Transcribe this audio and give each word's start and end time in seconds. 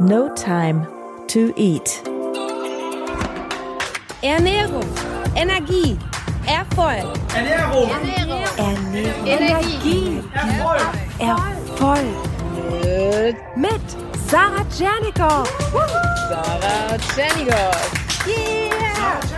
No 0.00 0.28
Time 0.34 0.86
to 1.28 1.52
Eat. 1.56 2.02
Ernährung, 4.22 4.84
Energie, 5.36 5.96
Erfolg. 6.46 7.06
Ernährung, 7.34 7.90
Ernährung, 7.90 8.42
Ernährung. 8.56 9.26
Energie, 9.26 10.22
Erfolg, 10.32 10.80
Erfolg. 11.18 12.34
mit 13.56 13.82
Sarah 14.28 14.64
Tschernikow. 14.68 15.46
Sarah 16.28 16.98
Tschernigow. 16.98 17.72
Yeah! 18.26 19.33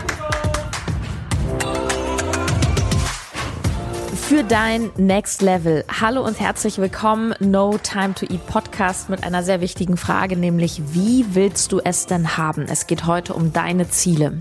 Für 4.28 4.42
dein 4.42 4.90
Next 4.96 5.40
Level. 5.40 5.84
Hallo 6.00 6.20
und 6.26 6.40
herzlich 6.40 6.78
willkommen. 6.78 7.32
No 7.38 7.78
Time 7.78 8.12
to 8.14 8.26
Eat 8.26 8.44
Podcast 8.48 9.08
mit 9.08 9.22
einer 9.22 9.44
sehr 9.44 9.60
wichtigen 9.60 9.96
Frage, 9.96 10.36
nämlich 10.36 10.82
wie 10.94 11.24
willst 11.36 11.70
du 11.70 11.78
es 11.78 12.06
denn 12.06 12.36
haben? 12.36 12.66
Es 12.68 12.88
geht 12.88 13.06
heute 13.06 13.34
um 13.34 13.52
deine 13.52 13.88
Ziele. 13.88 14.40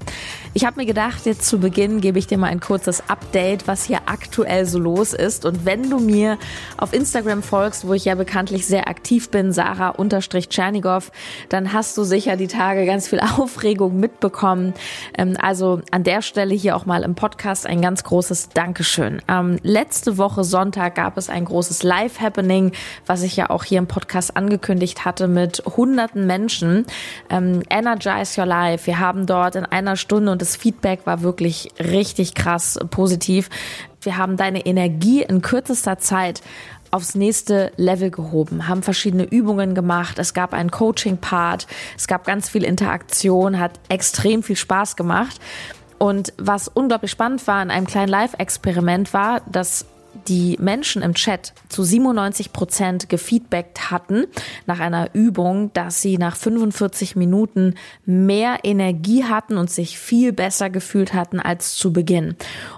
Ich 0.58 0.64
habe 0.64 0.80
mir 0.80 0.86
gedacht, 0.86 1.26
jetzt 1.26 1.44
zu 1.44 1.59
Beginn 1.59 2.00
gebe 2.00 2.18
ich 2.18 2.27
dir 2.27 2.38
mal 2.38 2.48
ein 2.48 2.62
kurzes 2.62 3.09
Update, 3.09 3.68
was 3.68 3.84
hier 3.84 4.04
aktuell 4.05 4.66
so 4.66 4.80
los 4.80 5.14
ist. 5.14 5.44
Und 5.44 5.66
wenn 5.66 5.90
du 5.90 6.00
mir 6.00 6.38
auf 6.78 6.94
Instagram 6.94 7.44
folgst, 7.44 7.86
wo 7.86 7.94
ich 7.94 8.05
ja 8.05 8.16
bekanntlich 8.16 8.66
sehr 8.66 8.88
aktiv 8.88 9.30
bin, 9.31 9.52
Sarah-Tschernigow, 9.52 11.12
dann 11.50 11.73
hast 11.73 11.98
du 11.98 12.05
sicher 12.05 12.38
die 12.38 12.48
Tage 12.48 12.86
ganz 12.86 13.09
viel 13.09 13.20
Aufregung 13.38 14.00
mitbekommen. 14.00 14.73
Ähm, 15.18 15.36
also 15.41 15.81
an 15.91 16.05
der 16.05 16.22
Stelle 16.22 16.56
hier 16.56 16.78
auch 16.78 16.86
mal 16.86 17.03
im 17.03 17.16
Podcast 17.16 17.67
ein 17.67 17.81
ganz 17.81 18.06
großes 18.06 18.48
Dankeschön. 18.53 19.22
Ähm, 19.28 19.59
letzte 19.62 20.17
Woche 20.17 20.45
Sonntag 20.45 20.95
gab 20.95 21.17
es 21.17 21.30
ein 21.30 21.44
großes 21.44 21.84
Live-Happening, 21.84 22.72
was 23.06 23.23
ich 23.23 23.36
ja 23.36 23.50
auch 23.50 23.66
hier 23.66 23.80
im 23.80 23.88
Podcast 23.88 24.38
angekündigt 24.38 25.03
hatte 25.03 25.28
mit 25.28 25.62
hunderten 25.66 26.26
Menschen. 26.26 26.86
Ähm, 27.30 27.62
Energize 27.70 28.40
Your 28.40 28.48
Life. 28.48 28.88
Wir 28.88 29.00
haben 29.00 29.26
dort 29.26 29.58
in 29.58 29.66
einer 29.66 29.98
Stunde 29.98 30.31
und 30.31 30.45
das 30.46 30.56
Feedback 30.56 31.06
war 31.06 31.22
wirklich 31.22 31.70
richtig 31.80 32.36
krass 32.36 32.78
positiv. 32.92 33.50
Wir 34.02 34.18
haben 34.18 34.38
deine 34.38 34.66
Energie 34.66 35.24
in 35.24 35.42
kürzester 35.42 35.98
Zeit 35.98 36.42
aufs 36.92 37.16
nächste 37.16 37.72
Level 37.78 38.12
gehoben, 38.12 38.68
haben 38.68 38.84
verschiedene 38.84 39.23
Übungen 39.23 39.73
gemacht, 39.73 40.20
es 40.20 40.36
gab 40.36 40.54
einen 40.54 40.70
Coaching-Part, 40.70 41.66
es 41.98 42.08
gab 42.08 42.26
ganz 42.26 42.48
viel 42.48 42.64
Interaktion, 42.64 43.60
hat 43.60 43.80
extrem 43.90 44.44
viel 44.44 44.56
Spaß 44.56 44.96
gemacht. 44.96 45.42
Und 45.98 46.32
was 46.38 46.68
unglaublich 46.68 47.10
spannend 47.10 47.46
war 47.48 47.64
in 47.64 47.72
einem 47.72 47.88
kleinen 47.88 48.10
Live-Experiment 48.10 49.14
war, 49.14 49.42
dass 49.50 49.86
die 50.27 50.58
Menschen 50.59 51.02
im 51.02 51.13
Chat 51.13 51.53
zu 51.69 51.83
97 51.83 52.53
Prozent 52.53 53.09
gefeedbackt 53.09 53.91
hatten 53.91 54.25
nach 54.66 54.80
einer 54.80 55.13
Übung, 55.13 55.71
dass 55.73 56.02
sie 56.02 56.17
nach 56.17 56.35
45 56.35 57.16
Minuten 57.16 57.75
mehr 58.05 58.59
Energie 58.63 59.23
hatten 59.23 59.58
und 59.58 59.69
sich 59.69 59.99
viel 59.99 60.33
besser 60.33 60.69
gefühlt 60.69 61.13
hatten 61.13 61.39
als 61.39 61.75
zu 61.75 61.93
Beginn. 61.93 62.36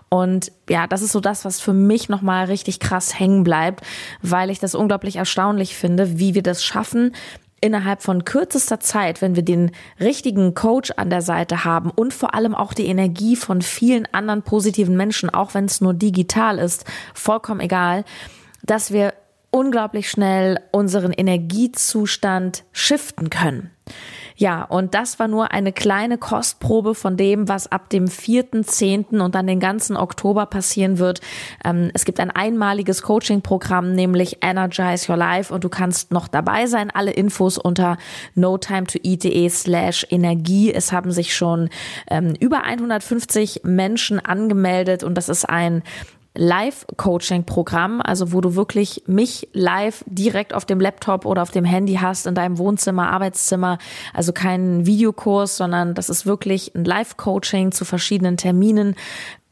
Und 0.09 0.51
ja, 0.69 0.87
das 0.87 1.01
ist 1.01 1.11
so 1.11 1.19
das, 1.19 1.45
was 1.45 1.59
für 1.59 1.73
mich 1.73 2.09
nochmal 2.09 2.45
richtig 2.45 2.79
krass 2.79 3.17
hängen 3.19 3.43
bleibt, 3.43 3.85
weil 4.21 4.49
ich 4.49 4.59
das 4.59 4.75
unglaublich 4.75 5.17
erstaunlich 5.17 5.75
finde, 5.75 6.19
wie 6.19 6.33
wir 6.33 6.43
das 6.43 6.63
schaffen, 6.63 7.13
innerhalb 7.61 8.01
von 8.01 8.23
kürzester 8.25 8.79
Zeit, 8.79 9.21
wenn 9.21 9.35
wir 9.35 9.43
den 9.43 9.71
richtigen 9.99 10.53
Coach 10.53 10.91
an 10.95 11.09
der 11.09 11.21
Seite 11.21 11.65
haben 11.65 11.89
und 11.89 12.13
vor 12.13 12.33
allem 12.33 12.53
auch 12.53 12.73
die 12.73 12.85
Energie 12.85 13.35
von 13.35 13.61
vielen 13.61 14.07
anderen 14.13 14.43
positiven 14.43 14.95
Menschen, 14.95 15.29
auch 15.29 15.53
wenn 15.53 15.65
es 15.65 15.81
nur 15.81 15.93
digital 15.93 16.59
ist, 16.59 16.85
vollkommen 17.13 17.59
egal, 17.61 18.05
dass 18.63 18.91
wir 18.91 19.13
unglaublich 19.49 20.09
schnell 20.09 20.59
unseren 20.71 21.11
Energiezustand 21.11 22.63
shiften 22.71 23.29
können. 23.29 23.71
Ja, 24.39 24.63
und 24.63 24.93
das 24.93 25.17
war 25.17 25.27
nur 25.27 25.51
eine 25.51 25.73
kleine 25.73 26.19
Kostprobe 26.19 26.93
von 26.93 27.17
dem, 27.17 27.49
was 27.49 27.71
ab 27.71 27.89
dem 27.89 28.05
4.10. 28.05 29.19
und 29.19 29.33
dann 29.33 29.47
den 29.47 29.59
ganzen 29.59 29.97
Oktober 29.97 30.45
passieren 30.45 30.99
wird. 30.99 31.21
Ähm, 31.65 31.89
es 31.95 32.05
gibt 32.05 32.19
ein 32.19 32.29
einmaliges 32.29 33.01
Coaching-Programm, 33.01 33.93
nämlich 33.93 34.37
Energize 34.43 35.11
Your 35.11 35.17
Life 35.17 35.51
und 35.51 35.63
du 35.63 35.69
kannst 35.69 36.11
noch 36.11 36.27
dabei 36.27 36.67
sein. 36.67 36.91
Alle 36.93 37.11
Infos 37.11 37.57
unter 37.57 37.97
notimetoeat.de 38.35 39.49
slash 39.49 40.05
Energie. 40.11 40.71
Es 40.71 40.91
haben 40.91 41.11
sich 41.11 41.35
schon 41.35 41.69
ähm, 42.07 42.35
über 42.39 42.63
150 42.63 43.61
Menschen 43.63 44.23
angemeldet 44.23 45.03
und 45.03 45.15
das 45.15 45.29
ist 45.29 45.49
ein 45.49 45.81
Live-Coaching-Programm, 46.37 48.01
also 48.01 48.31
wo 48.31 48.41
du 48.41 48.55
wirklich 48.55 49.03
mich 49.07 49.49
live 49.53 50.03
direkt 50.07 50.53
auf 50.53 50.65
dem 50.65 50.79
Laptop 50.79 51.25
oder 51.25 51.41
auf 51.41 51.51
dem 51.51 51.65
Handy 51.65 51.95
hast 51.95 52.27
in 52.27 52.35
deinem 52.35 52.57
Wohnzimmer, 52.57 53.11
Arbeitszimmer. 53.11 53.77
Also 54.13 54.33
kein 54.33 54.85
Videokurs, 54.85 55.57
sondern 55.57 55.93
das 55.93 56.09
ist 56.09 56.25
wirklich 56.25 56.73
ein 56.75 56.85
Live-Coaching 56.85 57.71
zu 57.71 57.85
verschiedenen 57.85 58.37
Terminen. 58.37 58.95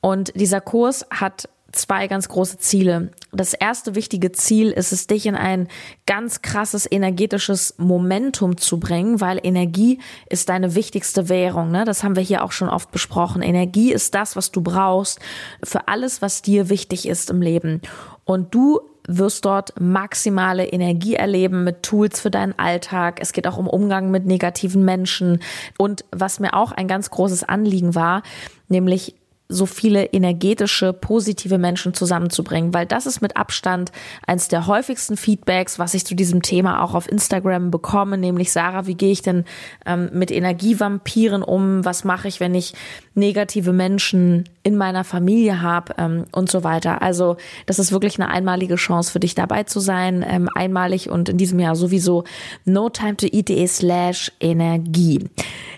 Und 0.02 0.32
dieser 0.36 0.62
Kurs 0.62 1.06
hat 1.10 1.50
zwei 1.76 2.08
ganz 2.08 2.30
große 2.30 2.58
Ziele. 2.58 3.12
Das 3.32 3.54
erste 3.54 3.96
wichtige 3.96 4.32
Ziel 4.32 4.72
ist 4.72 4.92
es, 4.92 5.08
dich 5.08 5.26
in 5.26 5.36
ein 5.36 5.68
ganz 6.06 6.42
krasses 6.42 6.90
energetisches 6.90 7.76
Momentum 7.78 8.58
zu 8.58 8.80
bringen, 8.80 9.22
weil 9.22 9.40
Energie 9.44 10.00
ist 10.30 10.50
deine 10.50 10.76
wichtigste 10.76 11.30
Währung. 11.30 11.72
Ne? 11.72 11.86
Das 11.86 12.04
haben 12.04 12.16
wir 12.16 12.24
hier 12.24 12.44
auch 12.44 12.52
schon 12.52 12.70
oft 12.70 12.92
besprochen. 12.92 13.42
Energie 13.42 13.92
ist 13.92 14.16
das, 14.16 14.36
was 14.36 14.52
du 14.52 14.62
brauchst 14.62 15.20
für 15.64 15.88
alles, 15.88 16.22
was 16.22 16.42
dir 16.42 16.70
wichtig 16.70 17.08
ist 17.08 17.30
im 17.30 17.42
Leben. 17.42 17.82
Und 18.24 18.56
du 18.56 18.80
wirst 19.08 19.46
dort 19.46 19.80
maximale 19.80 20.66
Energie 20.66 21.16
erleben 21.16 21.64
mit 21.64 21.84
Tools 21.84 22.20
für 22.20 22.32
deinen 22.32 22.58
Alltag. 22.58 23.20
Es 23.22 23.34
geht 23.34 23.48
auch 23.48 23.58
um 23.58 23.68
Umgang 23.68 24.12
mit 24.12 24.26
negativen 24.26 24.84
Menschen. 24.84 25.40
Und 25.78 26.06
was 26.12 26.40
mir 26.40 26.54
auch 26.54 26.72
ein 26.72 26.88
ganz 26.88 27.10
großes 27.10 27.44
Anliegen 27.44 27.96
war, 27.96 28.24
nämlich 28.68 29.16
so 29.48 29.68
viele 29.68 30.06
energetische, 30.06 30.92
positive 30.92 31.60
Menschen 31.60 31.94
zusammenzubringen, 31.94 32.74
weil 32.74 32.88
das 32.88 33.06
ist 33.06 33.22
mit 33.22 33.38
Abstand 33.38 33.92
eins 34.26 34.48
der 34.48 34.66
häufigsten 34.66 35.18
Feedbacks, 35.18 35.78
was 35.78 35.94
ich 35.94 36.06
zu 36.06 36.16
diesem 36.16 36.42
Thema 36.42 36.82
auch 36.82 36.96
auf 36.96 37.10
Instagram 37.10 37.70
bekomme, 37.70 38.18
nämlich 38.18 38.52
Sarah, 38.52 38.88
wie 38.88 38.96
gehe 38.96 39.12
ich 39.12 39.22
denn 39.22 39.46
ähm, 39.86 40.10
mit 40.14 40.32
Energievampiren 40.32 41.44
um? 41.44 41.86
Was 41.86 42.04
mache 42.04 42.28
ich, 42.28 42.40
wenn 42.40 42.56
ich 42.56 42.74
negative 43.14 43.72
Menschen 43.72 44.50
in 44.64 44.78
meiner 44.78 45.04
Familie 45.04 45.62
habe 45.62 45.94
ähm, 46.00 46.26
und 46.32 46.50
so 46.50 46.64
weiter? 46.64 47.04
Also 47.04 47.38
das 47.68 47.78
ist 47.78 47.92
wirklich 47.92 48.20
eine 48.20 48.30
einmalige 48.30 48.76
Chance 48.76 49.12
für 49.12 49.20
dich 49.20 49.36
dabei 49.36 49.64
zu 49.64 49.80
sein, 49.80 50.26
ähm, 50.28 50.50
einmalig 50.56 51.10
und 51.12 51.30
in 51.30 51.38
diesem 51.38 51.60
Jahr 51.60 51.76
sowieso 51.76 52.24
no 52.66 52.90
time 52.90 53.16
to 53.16 53.28
eat 53.28 53.46
slash 53.70 54.32
Energie. 54.40 55.30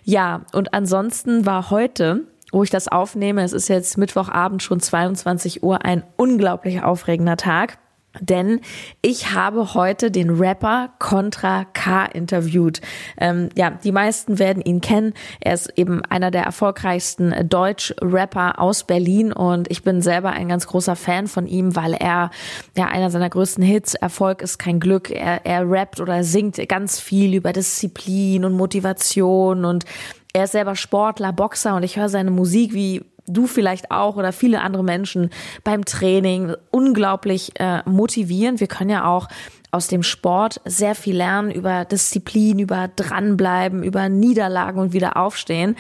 Ja, 0.05 0.45
und 0.53 0.73
ansonsten 0.73 1.45
war 1.45 1.69
heute 1.69 2.23
wo 2.51 2.63
ich 2.63 2.69
das 2.69 2.87
aufnehme, 2.87 3.43
es 3.43 3.53
ist 3.53 3.67
jetzt 3.67 3.97
Mittwochabend 3.97 4.63
schon 4.63 4.79
22 4.79 5.63
Uhr, 5.63 5.83
ein 5.83 6.03
unglaublich 6.15 6.81
aufregender 6.81 7.37
Tag. 7.37 7.77
Denn 8.19 8.61
ich 9.01 9.33
habe 9.33 9.73
heute 9.73 10.11
den 10.11 10.29
Rapper 10.29 10.89
Contra 10.99 11.65
K 11.65 12.05
interviewt. 12.05 12.81
Ähm, 13.19 13.49
ja, 13.55 13.71
die 13.71 13.91
meisten 13.91 14.39
werden 14.39 14.63
ihn 14.63 14.81
kennen. 14.81 15.13
Er 15.39 15.53
ist 15.53 15.71
eben 15.75 16.03
einer 16.05 16.31
der 16.31 16.43
erfolgreichsten 16.43 17.47
Deutsch-Rapper 17.47 18.59
aus 18.59 18.85
Berlin 18.85 19.31
und 19.31 19.69
ich 19.69 19.83
bin 19.83 20.01
selber 20.01 20.31
ein 20.31 20.47
ganz 20.47 20.67
großer 20.67 20.95
Fan 20.95 21.27
von 21.27 21.47
ihm, 21.47 21.75
weil 21.75 21.93
er 21.93 22.31
ja 22.75 22.85
einer 22.85 23.11
seiner 23.11 23.29
größten 23.29 23.63
Hits, 23.63 23.93
Erfolg 23.93 24.41
ist 24.41 24.57
kein 24.57 24.79
Glück. 24.79 25.11
Er, 25.11 25.45
er 25.45 25.69
rappt 25.69 25.99
oder 25.99 26.23
singt 26.23 26.57
ganz 26.67 26.99
viel 26.99 27.35
über 27.35 27.53
Disziplin 27.53 28.45
und 28.45 28.53
Motivation 28.53 29.65
und 29.65 29.85
er 30.33 30.45
ist 30.45 30.51
selber 30.51 30.75
Sportler, 30.75 31.33
Boxer 31.33 31.75
und 31.75 31.83
ich 31.83 31.97
höre 31.97 32.09
seine 32.09 32.31
Musik 32.31 32.73
wie 32.73 33.03
du 33.27 33.45
vielleicht 33.45 33.91
auch 33.91 34.15
oder 34.15 34.31
viele 34.31 34.61
andere 34.61 34.83
Menschen 34.83 35.29
beim 35.63 35.85
Training 35.85 36.55
unglaublich 36.71 37.59
äh, 37.59 37.81
motivieren. 37.85 38.59
Wir 38.59 38.67
können 38.67 38.89
ja 38.89 39.05
auch 39.05 39.27
aus 39.71 39.87
dem 39.87 40.01
Sport 40.01 40.61
sehr 40.65 40.95
viel 40.95 41.17
lernen 41.17 41.51
über 41.51 41.85
Disziplin, 41.85 42.59
über 42.59 42.89
dranbleiben, 42.95 43.83
über 43.83 44.07
Niederlagen 44.09 44.79
und 44.79 44.93
wieder 44.93 45.17
aufstehen. 45.17 45.75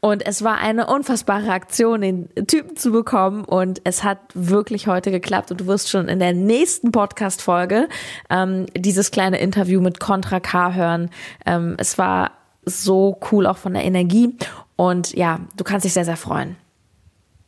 Und 0.00 0.24
es 0.24 0.44
war 0.44 0.58
eine 0.58 0.86
unfassbare 0.86 1.50
Aktion, 1.50 2.02
den 2.02 2.28
Typen 2.46 2.76
zu 2.76 2.92
bekommen. 2.92 3.44
Und 3.44 3.80
es 3.82 4.04
hat 4.04 4.18
wirklich 4.34 4.86
heute 4.86 5.10
geklappt. 5.10 5.50
Und 5.50 5.62
du 5.62 5.66
wirst 5.66 5.90
schon 5.90 6.06
in 6.06 6.20
der 6.20 6.32
nächsten 6.32 6.92
Podcast-Folge 6.92 7.88
ähm, 8.30 8.66
dieses 8.76 9.10
kleine 9.10 9.40
Interview 9.40 9.80
mit 9.80 9.98
Contra 9.98 10.38
K 10.38 10.74
hören. 10.74 11.10
Ähm, 11.44 11.74
es 11.78 11.98
war 11.98 12.30
so 12.66 13.18
cool 13.30 13.46
auch 13.46 13.56
von 13.56 13.72
der 13.72 13.84
Energie. 13.84 14.36
Und 14.76 15.14
ja, 15.14 15.40
du 15.56 15.64
kannst 15.64 15.84
dich 15.84 15.94
sehr, 15.94 16.04
sehr 16.04 16.16
freuen. 16.16 16.56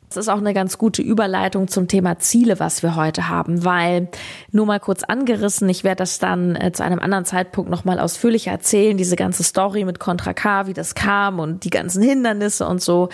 Das 0.09 0.17
ist 0.17 0.29
auch 0.29 0.38
eine 0.38 0.55
ganz 0.55 0.79
gute 0.79 1.03
Überleitung 1.03 1.69
zum 1.69 1.87
Thema 1.87 2.19
Ziele, 2.19 2.59
was 2.59 2.82
wir 2.82 2.97
heute 2.97 3.29
haben, 3.29 3.65
weil 3.65 4.09
nur 4.50 4.65
mal 4.65 4.81
kurz 4.81 5.03
angerissen, 5.05 5.69
ich 5.69 5.85
werde 5.85 5.99
das 5.99 6.19
dann 6.19 6.56
äh, 6.56 6.73
zu 6.73 6.82
einem 6.82 6.99
anderen 6.99 7.26
Zeitpunkt 7.26 7.70
nochmal 7.70 8.00
ausführlicher 8.00 8.50
erzählen, 8.50 8.97
diese 8.97 9.17
ganze 9.17 9.43
Story 9.43 9.85
mit 9.85 9.99
Contra 9.99 10.32
K, 10.32 10.67
wie 10.67 10.73
das 10.73 10.94
kam 10.94 11.38
und 11.38 11.65
die 11.65 11.70
ganzen 11.70 12.03
Hindernisse 12.03 12.67
und 12.67 12.81
so. 12.81 13.11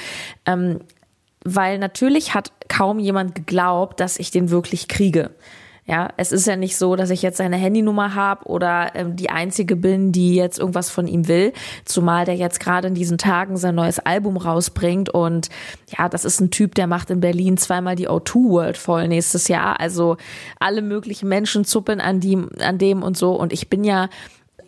Ähm, 0.47 0.81
weil 1.45 1.79
natürlich 1.79 2.33
hat 2.33 2.53
kaum 2.69 3.01
jemand 3.01 3.35
geglaubt, 3.35 3.99
dass 3.99 4.19
ich 4.19 4.31
den 4.31 4.51
wirklich 4.51 4.87
kriege. 4.87 5.31
Ja, 5.87 6.09
es 6.17 6.33
ist 6.33 6.47
ja 6.47 6.57
nicht 6.57 6.79
so, 6.79 6.97
dass 6.97 7.11
ich 7.11 7.21
jetzt 7.21 7.37
seine 7.37 7.57
Handynummer 7.57 8.15
habe 8.15 8.47
oder 8.47 8.93
ähm, 8.95 9.17
die 9.17 9.29
einzige 9.29 9.77
bin, 9.77 10.13
die 10.13 10.35
jetzt 10.35 10.59
irgendwas 10.59 10.89
von 10.89 11.07
ihm 11.07 11.29
will, 11.29 11.53
zumal 11.85 12.25
der 12.25 12.37
jetzt 12.37 12.59
gerade 12.59 12.89
in 12.89 12.95
diesen 12.95 13.19
Tagen 13.19 13.59
sein 13.59 13.75
neues 13.75 13.99
Album 13.99 14.39
rausbringt 14.39 15.11
und 15.11 15.51
ja, 15.97 16.09
das 16.09 16.25
ist 16.25 16.41
ein 16.41 16.51
Typ, 16.51 16.75
der 16.75 16.87
macht 16.87 17.11
in 17.11 17.21
Berlin 17.21 17.59
zweimal 17.59 17.97
die 17.97 18.09
O2 18.09 18.49
World 18.49 18.79
voll 18.79 19.09
nächstes 19.09 19.49
Jahr, 19.49 19.79
also 19.79 20.17
alle 20.59 20.81
möglichen 20.81 21.29
Menschen 21.29 21.67
zuppeln 21.67 22.01
an 22.01 22.19
dem 22.19 22.49
an 22.61 22.79
dem 22.79 23.03
und 23.03 23.19
so. 23.19 23.35
Und 23.35 23.53
ich 23.53 23.69
bin 23.69 23.85
ja 23.85 24.09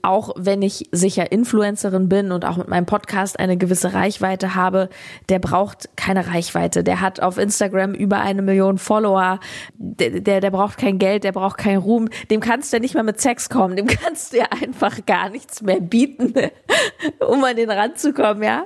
auch 0.06 0.30
wenn 0.36 0.62
ich 0.62 0.88
sicher 0.92 1.32
Influencerin 1.32 2.08
bin 2.08 2.30
und 2.30 2.44
auch 2.44 2.56
mit 2.56 2.68
meinem 2.68 2.86
Podcast 2.86 3.38
eine 3.40 3.56
gewisse 3.56 3.92
Reichweite 3.92 4.54
habe, 4.54 4.88
der 5.28 5.40
braucht 5.40 5.88
keine 5.96 6.28
Reichweite. 6.28 6.84
Der 6.84 7.00
hat 7.00 7.20
auf 7.20 7.38
Instagram 7.38 7.92
über 7.92 8.20
eine 8.20 8.42
Million 8.42 8.78
Follower. 8.78 9.40
Der, 9.74 10.20
der, 10.20 10.40
der 10.40 10.50
braucht 10.50 10.78
kein 10.78 10.98
Geld, 10.98 11.24
der 11.24 11.32
braucht 11.32 11.58
keinen 11.58 11.78
Ruhm. 11.78 12.08
Dem 12.30 12.40
kannst 12.40 12.72
du 12.72 12.76
ja 12.76 12.80
nicht 12.80 12.94
mal 12.94 13.02
mit 13.02 13.20
Sex 13.20 13.50
kommen. 13.50 13.76
Dem 13.76 13.88
kannst 13.88 14.32
du 14.32 14.38
ja 14.38 14.46
einfach 14.62 15.04
gar 15.06 15.28
nichts 15.28 15.60
mehr 15.60 15.80
bieten, 15.80 16.34
um 17.26 17.42
an 17.42 17.56
den 17.56 17.70
Rand 17.70 17.98
zu 17.98 18.12
kommen, 18.12 18.42
ja. 18.42 18.64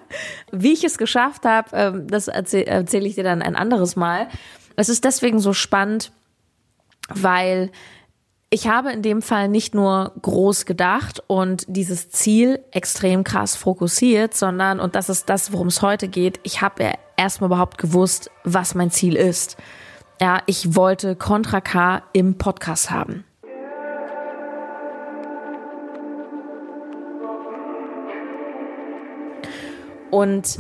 Wie 0.53 0.75
ich 0.75 0.85
es 0.85 0.99
geschafft 0.99 1.47
habe, 1.47 1.69
ähm, 1.73 2.07
das 2.07 2.29
erzähle 2.29 2.67
erzähl 2.67 3.07
ich 3.07 3.15
dir 3.15 3.25
dann 3.25 3.41
ein 3.41 3.57
anderes 3.57 3.97
Mal. 3.97 4.29
Es 4.77 4.89
ist 4.89 5.05
deswegen 5.05 5.39
so 5.41 5.53
spannend, 5.53 6.13
weil 7.09 7.71
ich 8.53 8.67
habe 8.67 8.91
in 8.91 9.03
dem 9.03 9.23
Fall 9.23 9.49
nicht 9.49 9.77
nur 9.77 10.13
groß 10.21 10.67
gedacht 10.67 11.23
und 11.29 11.65
dieses 11.69 12.11
Ziel 12.11 12.59
extrem 12.73 13.23
krass 13.23 13.55
fokussiert, 13.55 14.35
sondern, 14.35 14.81
und 14.81 14.97
das 14.97 15.09
ist 15.09 15.29
das, 15.29 15.53
worum 15.53 15.69
es 15.69 15.83
heute 15.83 16.09
geht, 16.09 16.41
ich 16.43 16.61
habe 16.61 16.83
ja 16.83 16.93
erstmal 17.17 17.47
überhaupt 17.49 17.79
gewusst, 17.79 18.29
was 18.43 18.75
mein 18.75 18.91
Ziel 18.91 19.15
ist. 19.15 19.57
Ja, 20.21 20.43
ich 20.47 20.75
wollte 20.75 21.15
Contra 21.15 21.61
K 21.61 22.03
im 22.13 22.39
Podcast 22.39 22.91
haben. 22.91 23.25
Und 30.11 30.59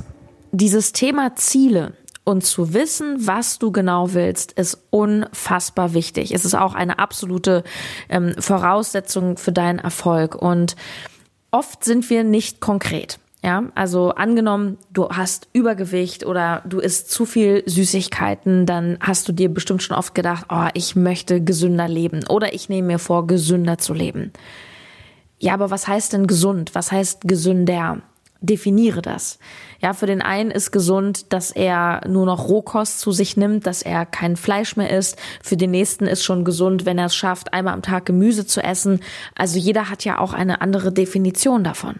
dieses 0.52 0.92
Thema 0.92 1.34
Ziele, 1.34 1.94
und 2.30 2.44
zu 2.44 2.72
wissen, 2.72 3.26
was 3.26 3.58
du 3.58 3.72
genau 3.72 4.14
willst, 4.14 4.52
ist 4.52 4.78
unfassbar 4.90 5.94
wichtig. 5.94 6.32
Es 6.32 6.44
ist 6.44 6.54
auch 6.54 6.74
eine 6.74 6.98
absolute 6.98 7.64
ähm, 8.08 8.34
Voraussetzung 8.38 9.36
für 9.36 9.52
deinen 9.52 9.78
Erfolg. 9.78 10.34
Und 10.34 10.76
oft 11.50 11.84
sind 11.84 12.08
wir 12.08 12.24
nicht 12.24 12.60
konkret. 12.60 13.18
Ja, 13.42 13.64
also 13.74 14.10
angenommen, 14.10 14.76
du 14.92 15.08
hast 15.08 15.48
Übergewicht 15.54 16.26
oder 16.26 16.62
du 16.66 16.78
isst 16.78 17.10
zu 17.10 17.24
viel 17.24 17.62
Süßigkeiten, 17.64 18.66
dann 18.66 18.98
hast 19.00 19.28
du 19.28 19.32
dir 19.32 19.48
bestimmt 19.48 19.82
schon 19.82 19.96
oft 19.96 20.14
gedacht, 20.14 20.46
oh, 20.50 20.68
ich 20.74 20.94
möchte 20.94 21.42
gesünder 21.42 21.88
leben 21.88 22.20
oder 22.28 22.52
ich 22.52 22.68
nehme 22.68 22.88
mir 22.88 22.98
vor, 22.98 23.26
gesünder 23.26 23.78
zu 23.78 23.94
leben. 23.94 24.32
Ja, 25.38 25.54
aber 25.54 25.70
was 25.70 25.88
heißt 25.88 26.12
denn 26.12 26.26
gesund? 26.26 26.74
Was 26.74 26.92
heißt 26.92 27.22
gesünder? 27.22 28.02
Definiere 28.40 29.02
das. 29.02 29.38
Ja, 29.80 29.92
für 29.92 30.06
den 30.06 30.22
einen 30.22 30.50
ist 30.50 30.72
gesund, 30.72 31.32
dass 31.32 31.50
er 31.50 32.02
nur 32.08 32.26
noch 32.26 32.48
Rohkost 32.48 33.00
zu 33.00 33.12
sich 33.12 33.36
nimmt, 33.36 33.66
dass 33.66 33.82
er 33.82 34.06
kein 34.06 34.36
Fleisch 34.36 34.76
mehr 34.76 34.90
isst. 34.90 35.16
Für 35.42 35.56
den 35.56 35.70
nächsten 35.70 36.06
ist 36.06 36.24
schon 36.24 36.44
gesund, 36.44 36.86
wenn 36.86 36.98
er 36.98 37.06
es 37.06 37.14
schafft, 37.16 37.52
einmal 37.52 37.74
am 37.74 37.82
Tag 37.82 38.06
Gemüse 38.06 38.46
zu 38.46 38.62
essen. 38.62 39.00
Also 39.34 39.58
jeder 39.58 39.90
hat 39.90 40.04
ja 40.04 40.18
auch 40.18 40.32
eine 40.32 40.60
andere 40.60 40.92
Definition 40.92 41.64
davon. 41.64 41.96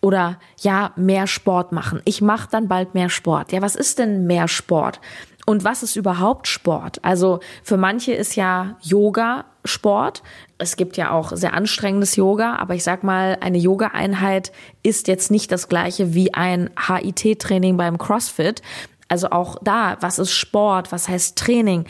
Oder 0.00 0.38
ja, 0.60 0.92
mehr 0.96 1.26
Sport 1.26 1.72
machen. 1.72 2.00
Ich 2.04 2.20
mache 2.20 2.48
dann 2.50 2.68
bald 2.68 2.94
mehr 2.94 3.08
Sport. 3.08 3.52
Ja, 3.52 3.62
was 3.62 3.74
ist 3.74 3.98
denn 3.98 4.26
mehr 4.26 4.46
Sport? 4.46 5.00
Und 5.48 5.64
was 5.64 5.82
ist 5.82 5.96
überhaupt 5.96 6.46
Sport? 6.46 7.02
Also 7.02 7.40
für 7.62 7.78
manche 7.78 8.12
ist 8.12 8.36
ja 8.36 8.76
Yoga 8.82 9.46
Sport. 9.64 10.22
Es 10.58 10.76
gibt 10.76 10.98
ja 10.98 11.10
auch 11.10 11.32
sehr 11.34 11.54
anstrengendes 11.54 12.16
Yoga, 12.16 12.56
aber 12.56 12.74
ich 12.74 12.84
sag 12.84 13.02
mal, 13.02 13.38
eine 13.40 13.56
Yoga-Einheit 13.56 14.52
ist 14.82 15.08
jetzt 15.08 15.30
nicht 15.30 15.50
das 15.50 15.70
gleiche 15.70 16.12
wie 16.12 16.34
ein 16.34 16.68
HIT-Training 16.86 17.78
beim 17.78 17.96
CrossFit. 17.96 18.60
Also 19.08 19.30
auch 19.30 19.56
da, 19.62 19.96
was 20.00 20.18
ist 20.18 20.32
Sport? 20.32 20.92
Was 20.92 21.08
heißt 21.08 21.38
Training? 21.38 21.86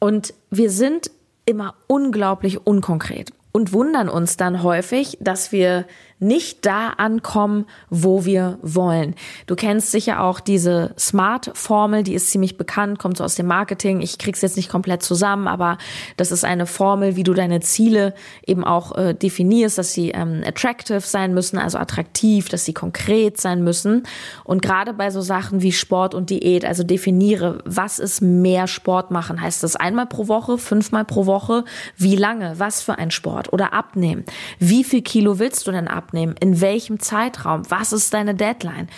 Und 0.00 0.34
wir 0.50 0.68
sind 0.68 1.12
immer 1.46 1.76
unglaublich 1.86 2.66
unkonkret 2.66 3.32
und 3.52 3.72
wundern 3.72 4.08
uns 4.08 4.36
dann 4.36 4.64
häufig, 4.64 5.18
dass 5.20 5.52
wir 5.52 5.86
nicht 6.22 6.64
da 6.64 6.90
ankommen, 6.90 7.66
wo 7.90 8.24
wir 8.24 8.58
wollen. 8.62 9.14
Du 9.46 9.56
kennst 9.56 9.90
sicher 9.90 10.22
auch 10.22 10.38
diese 10.40 10.94
Smart-Formel, 10.98 12.04
die 12.04 12.14
ist 12.14 12.30
ziemlich 12.30 12.56
bekannt, 12.56 13.00
kommt 13.00 13.16
so 13.16 13.24
aus 13.24 13.34
dem 13.34 13.46
Marketing. 13.46 14.00
Ich 14.00 14.18
krieg's 14.18 14.40
jetzt 14.40 14.56
nicht 14.56 14.70
komplett 14.70 15.02
zusammen, 15.02 15.48
aber 15.48 15.78
das 16.16 16.30
ist 16.30 16.44
eine 16.44 16.66
Formel, 16.66 17.16
wie 17.16 17.24
du 17.24 17.34
deine 17.34 17.60
Ziele 17.60 18.14
eben 18.46 18.62
auch 18.62 18.96
äh, 18.96 19.14
definierst, 19.14 19.78
dass 19.78 19.92
sie 19.92 20.10
ähm, 20.10 20.42
attractive 20.46 21.00
sein 21.00 21.34
müssen, 21.34 21.58
also 21.58 21.78
attraktiv, 21.78 22.48
dass 22.48 22.64
sie 22.64 22.72
konkret 22.72 23.40
sein 23.40 23.64
müssen. 23.64 24.04
Und 24.44 24.62
gerade 24.62 24.92
bei 24.94 25.10
so 25.10 25.20
Sachen 25.20 25.60
wie 25.60 25.72
Sport 25.72 26.14
und 26.14 26.30
Diät, 26.30 26.64
also 26.64 26.84
definiere, 26.84 27.58
was 27.64 27.98
ist 27.98 28.20
mehr 28.22 28.68
Sport 28.68 29.10
machen? 29.10 29.40
Heißt 29.40 29.64
das 29.64 29.74
einmal 29.74 30.06
pro 30.06 30.28
Woche, 30.28 30.56
fünfmal 30.56 31.04
pro 31.04 31.26
Woche? 31.26 31.64
Wie 31.96 32.14
lange? 32.14 32.58
Was 32.58 32.80
für 32.80 32.96
ein 32.98 33.10
Sport? 33.10 33.52
Oder 33.52 33.72
abnehmen? 33.72 34.24
Wie 34.60 34.84
viel 34.84 35.02
Kilo 35.02 35.40
willst 35.40 35.66
du 35.66 35.72
denn 35.72 35.88
abnehmen? 35.88 36.11
Abnehmen? 36.12 36.34
In 36.40 36.60
welchem 36.60 37.00
Zeitraum? 37.00 37.62
Was 37.70 37.92
ist 37.92 38.12
deine 38.12 38.34
Deadline? 38.34 38.88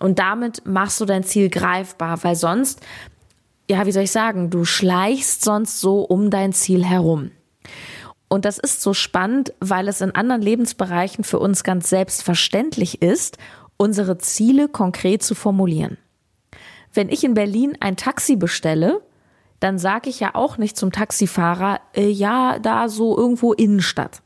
Und 0.00 0.18
damit 0.18 0.66
machst 0.66 1.00
du 1.00 1.04
dein 1.04 1.22
Ziel 1.22 1.50
greifbar, 1.50 2.24
weil 2.24 2.34
sonst, 2.34 2.80
ja, 3.70 3.86
wie 3.86 3.92
soll 3.92 4.04
ich 4.04 4.10
sagen, 4.10 4.50
du 4.50 4.64
schleichst 4.64 5.44
sonst 5.44 5.80
so 5.80 6.00
um 6.00 6.30
dein 6.30 6.52
Ziel 6.52 6.84
herum. 6.84 7.30
Und 8.28 8.46
das 8.46 8.58
ist 8.58 8.80
so 8.80 8.94
spannend, 8.94 9.52
weil 9.60 9.88
es 9.88 10.00
in 10.00 10.14
anderen 10.14 10.40
Lebensbereichen 10.40 11.22
für 11.22 11.38
uns 11.38 11.62
ganz 11.64 11.90
selbstverständlich 11.90 13.02
ist, 13.02 13.36
unsere 13.76 14.16
Ziele 14.18 14.68
konkret 14.68 15.22
zu 15.22 15.34
formulieren. 15.34 15.98
Wenn 16.94 17.10
ich 17.10 17.24
in 17.24 17.34
Berlin 17.34 17.76
ein 17.80 17.96
Taxi 17.96 18.36
bestelle, 18.36 19.02
dann 19.60 19.78
sage 19.78 20.08
ich 20.08 20.18
ja 20.18 20.34
auch 20.34 20.56
nicht 20.56 20.76
zum 20.76 20.92
Taxifahrer, 20.92 21.80
äh, 21.94 22.08
ja, 22.08 22.58
da 22.58 22.88
so 22.88 23.16
irgendwo 23.16 23.52
Innenstadt 23.52 24.22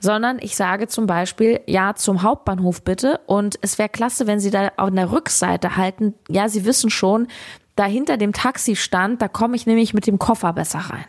sondern 0.00 0.38
ich 0.40 0.56
sage 0.56 0.88
zum 0.88 1.06
Beispiel, 1.06 1.60
ja, 1.66 1.94
zum 1.94 2.22
Hauptbahnhof 2.22 2.82
bitte. 2.82 3.20
Und 3.26 3.58
es 3.62 3.78
wäre 3.78 3.88
klasse, 3.88 4.26
wenn 4.26 4.40
Sie 4.40 4.50
da 4.50 4.68
an 4.76 4.96
der 4.96 5.12
Rückseite 5.12 5.76
halten. 5.76 6.14
Ja, 6.28 6.48
Sie 6.48 6.64
wissen 6.64 6.90
schon, 6.90 7.28
da 7.76 7.84
hinter 7.84 8.16
dem 8.16 8.32
Taxistand, 8.32 9.20
da 9.20 9.28
komme 9.28 9.56
ich 9.56 9.66
nämlich 9.66 9.94
mit 9.94 10.06
dem 10.06 10.18
Koffer 10.18 10.52
besser 10.52 10.78
rein. 10.78 11.04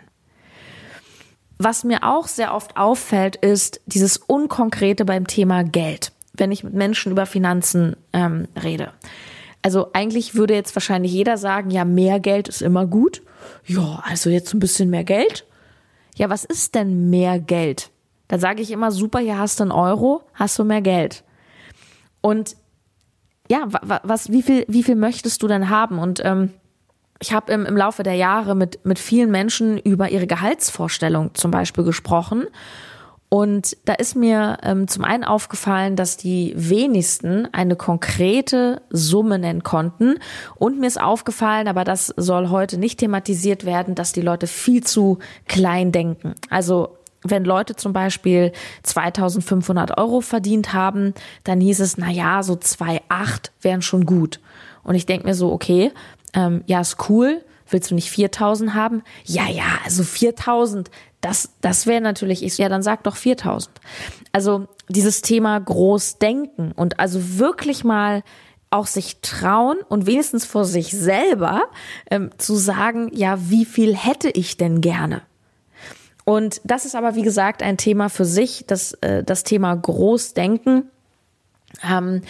Was 1.57 1.83
mir 1.83 2.03
auch 2.03 2.27
sehr 2.27 2.53
oft 2.53 2.77
auffällt, 2.77 3.35
ist 3.37 3.81
dieses 3.87 4.17
Unkonkrete 4.17 5.05
beim 5.05 5.25
Thema 5.25 5.63
Geld, 5.63 6.11
wenn 6.33 6.51
ich 6.51 6.63
mit 6.63 6.73
Menschen 6.73 7.11
über 7.11 7.25
Finanzen 7.25 7.95
ähm, 8.13 8.47
rede. 8.61 8.91
Also 9.63 9.89
eigentlich 9.93 10.35
würde 10.35 10.53
jetzt 10.53 10.75
wahrscheinlich 10.75 11.11
jeder 11.11 11.37
sagen, 11.37 11.71
ja, 11.71 11.83
mehr 11.83 12.19
Geld 12.19 12.47
ist 12.47 12.61
immer 12.61 12.85
gut. 12.85 13.23
Ja, 13.65 14.03
also 14.05 14.29
jetzt 14.29 14.53
ein 14.53 14.59
bisschen 14.59 14.89
mehr 14.89 15.03
Geld. 15.03 15.45
Ja, 16.15 16.29
was 16.29 16.45
ist 16.45 16.75
denn 16.75 17.09
mehr 17.09 17.39
Geld? 17.39 17.89
Da 18.27 18.39
sage 18.39 18.61
ich 18.61 18.71
immer, 18.71 18.91
super, 18.91 19.19
hier 19.19 19.37
hast 19.37 19.59
du 19.59 19.63
einen 19.63 19.71
Euro, 19.71 20.21
hast 20.33 20.57
du 20.59 20.63
mehr 20.63 20.81
Geld. 20.81 21.23
Und 22.21 22.55
ja, 23.49 23.67
was, 24.03 24.31
wie 24.31 24.41
viel, 24.41 24.65
wie 24.67 24.83
viel 24.83 24.95
möchtest 24.95 25.41
du 25.41 25.47
denn 25.47 25.69
haben? 25.69 25.99
Und 25.99 26.23
ähm, 26.25 26.51
ich 27.19 27.33
habe 27.33 27.51
im, 27.51 27.65
im 27.65 27.77
Laufe 27.77 28.03
der 28.03 28.15
Jahre 28.15 28.55
mit, 28.55 28.85
mit 28.85 28.99
vielen 28.99 29.31
Menschen 29.31 29.77
über 29.77 30.09
ihre 30.09 30.27
Gehaltsvorstellung 30.27 31.33
zum 31.33 31.51
Beispiel 31.51 31.83
gesprochen. 31.83 32.45
Und 33.29 33.75
da 33.83 33.93
ist 33.93 34.15
mir 34.15 34.57
ähm, 34.63 34.87
zum 34.87 35.03
einen 35.03 35.25
aufgefallen, 35.25 35.97
dass 35.97 36.15
die 36.15 36.53
wenigsten 36.55 37.47
eine 37.53 37.75
konkrete 37.75 38.81
Summe 38.89 39.37
nennen 39.37 39.63
konnten. 39.63 40.15
Und 40.55 40.79
mir 40.79 40.87
ist 40.87 41.01
aufgefallen, 41.01 41.67
aber 41.67 41.83
das 41.83 42.13
soll 42.15 42.49
heute 42.49 42.77
nicht 42.77 42.99
thematisiert 42.99 43.65
werden, 43.65 43.95
dass 43.95 44.13
die 44.13 44.21
Leute 44.21 44.47
viel 44.47 44.83
zu 44.83 45.19
klein 45.45 45.91
denken. 45.91 46.35
Also 46.49 46.97
wenn 47.23 47.45
Leute 47.45 47.75
zum 47.75 47.93
Beispiel 47.93 48.51
2500 48.83 49.97
Euro 49.97 50.21
verdient 50.21 50.73
haben, 50.73 51.13
dann 51.43 51.59
hieß 51.61 51.79
es, 51.79 51.97
na 51.97 52.09
ja, 52.11 52.43
so 52.43 52.53
2,8 52.53 53.51
wären 53.61 53.81
schon 53.81 54.05
gut. 54.05 54.39
Und 54.83 54.95
ich 54.95 55.05
denke 55.05 55.27
mir 55.27 55.35
so, 55.35 55.51
okay, 55.51 55.91
ähm, 56.33 56.63
ja, 56.67 56.81
ist 56.81 57.09
cool. 57.09 57.43
Willst 57.69 57.91
du 57.91 57.95
nicht 57.95 58.09
4000 58.09 58.73
haben? 58.73 59.03
Ja, 59.25 59.49
ja, 59.49 59.79
also 59.83 60.03
4000, 60.03 60.89
das, 61.19 61.51
das 61.59 61.85
wäre 61.85 61.99
natürlich, 61.99 62.43
ich, 62.43 62.57
ja, 62.57 62.69
dann 62.69 62.81
sag 62.81 63.03
doch 63.03 63.17
4000. 63.17 63.69
Also 64.31 64.67
dieses 64.87 65.21
Thema 65.21 65.59
groß 65.59 66.19
denken 66.19 66.71
und 66.71 66.99
also 66.99 67.39
wirklich 67.39 67.83
mal 67.83 68.23
auch 68.69 68.87
sich 68.87 69.21
trauen 69.21 69.77
und 69.89 70.05
wenigstens 70.05 70.45
vor 70.45 70.65
sich 70.65 70.91
selber 70.91 71.63
ähm, 72.11 72.31
zu 72.37 72.55
sagen, 72.55 73.09
ja, 73.13 73.37
wie 73.49 73.65
viel 73.65 73.95
hätte 73.95 74.29
ich 74.29 74.57
denn 74.57 74.81
gerne? 74.81 75.21
Und 76.27 76.59
das 76.65 76.83
ist 76.83 76.93
aber, 76.93 77.15
wie 77.15 77.21
gesagt, 77.21 77.63
ein 77.63 77.77
Thema 77.77 78.09
für 78.09 78.25
sich, 78.25 78.65
das, 78.67 78.91
äh, 78.95 79.23
das 79.23 79.45
Thema 79.45 79.73
Großdenken. 79.73 80.91
Ähm, 81.89 82.21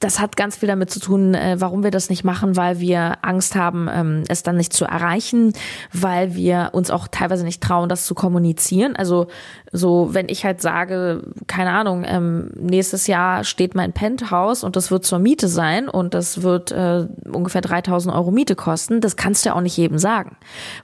das 0.00 0.20
hat 0.20 0.36
ganz 0.36 0.56
viel 0.56 0.68
damit 0.68 0.90
zu 0.90 1.00
tun, 1.00 1.34
äh, 1.34 1.56
warum 1.58 1.82
wir 1.82 1.90
das 1.90 2.10
nicht 2.10 2.22
machen, 2.22 2.54
weil 2.54 2.80
wir 2.80 3.14
Angst 3.22 3.54
haben, 3.54 3.88
ähm, 3.90 4.24
es 4.28 4.42
dann 4.42 4.56
nicht 4.58 4.74
zu 4.74 4.84
erreichen, 4.84 5.54
weil 5.92 6.34
wir 6.34 6.70
uns 6.72 6.90
auch 6.90 7.08
teilweise 7.08 7.44
nicht 7.44 7.62
trauen, 7.62 7.88
das 7.88 8.04
zu 8.04 8.14
kommunizieren. 8.14 8.94
Also 8.94 9.28
so, 9.72 10.10
wenn 10.12 10.28
ich 10.28 10.44
halt 10.44 10.60
sage, 10.60 11.22
keine 11.46 11.70
Ahnung, 11.70 12.04
ähm, 12.06 12.50
nächstes 12.56 13.06
Jahr 13.06 13.42
steht 13.44 13.74
mein 13.74 13.94
Penthouse 13.94 14.64
und 14.64 14.76
das 14.76 14.90
wird 14.90 15.06
zur 15.06 15.18
Miete 15.18 15.48
sein 15.48 15.88
und 15.88 16.12
das 16.12 16.42
wird 16.42 16.72
äh, 16.72 17.06
ungefähr 17.32 17.62
3000 17.62 18.14
Euro 18.14 18.30
Miete 18.30 18.54
kosten, 18.54 19.00
das 19.00 19.16
kannst 19.16 19.44
du 19.44 19.50
ja 19.50 19.56
auch 19.56 19.62
nicht 19.62 19.78
jedem 19.78 19.98
sagen. 19.98 20.36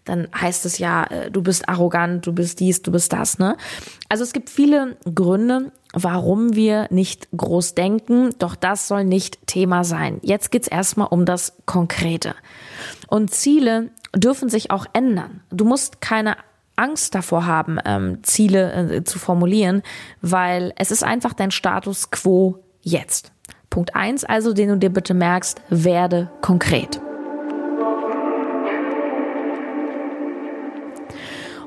Dann 0.06 0.28
heißt 0.34 0.64
es 0.64 0.78
ja, 0.78 1.04
äh, 1.04 1.30
du 1.30 1.42
bist 1.42 1.68
arrogant, 1.68 2.26
du 2.26 2.32
bist 2.32 2.60
dies, 2.60 2.80
du 2.80 2.90
bist 2.90 3.12
das, 3.12 3.38
ne? 3.38 3.56
Also 4.08 4.24
es 4.24 4.32
gibt 4.32 4.50
viele 4.50 4.96
Gründe, 5.14 5.72
warum 5.92 6.54
wir 6.54 6.86
nicht 6.90 7.28
groß 7.36 7.74
denken, 7.74 8.30
doch 8.38 8.54
das 8.54 8.88
soll 8.88 9.04
nicht 9.04 9.46
Thema 9.46 9.84
sein. 9.84 10.18
Jetzt 10.22 10.50
geht's 10.50 10.68
erstmal 10.68 11.08
um 11.08 11.24
das 11.24 11.54
Konkrete. 11.66 12.34
Und 13.08 13.32
Ziele 13.32 13.90
dürfen 14.14 14.48
sich 14.48 14.70
auch 14.70 14.86
ändern. 14.92 15.42
Du 15.50 15.64
musst 15.64 16.00
keine 16.00 16.36
Angst 16.76 17.14
davor 17.14 17.46
haben, 17.46 17.78
ähm, 17.84 18.22
Ziele 18.22 18.96
äh, 18.96 19.04
zu 19.04 19.18
formulieren, 19.18 19.82
weil 20.20 20.72
es 20.76 20.90
ist 20.90 21.04
einfach 21.04 21.34
dein 21.34 21.50
Status 21.50 22.10
quo 22.10 22.58
jetzt. 22.80 23.32
Punkt 23.68 23.94
eins 23.94 24.24
also, 24.24 24.52
den 24.52 24.68
du 24.68 24.78
dir 24.78 24.90
bitte 24.90 25.14
merkst, 25.14 25.60
werde 25.68 26.30
konkret. 26.40 27.00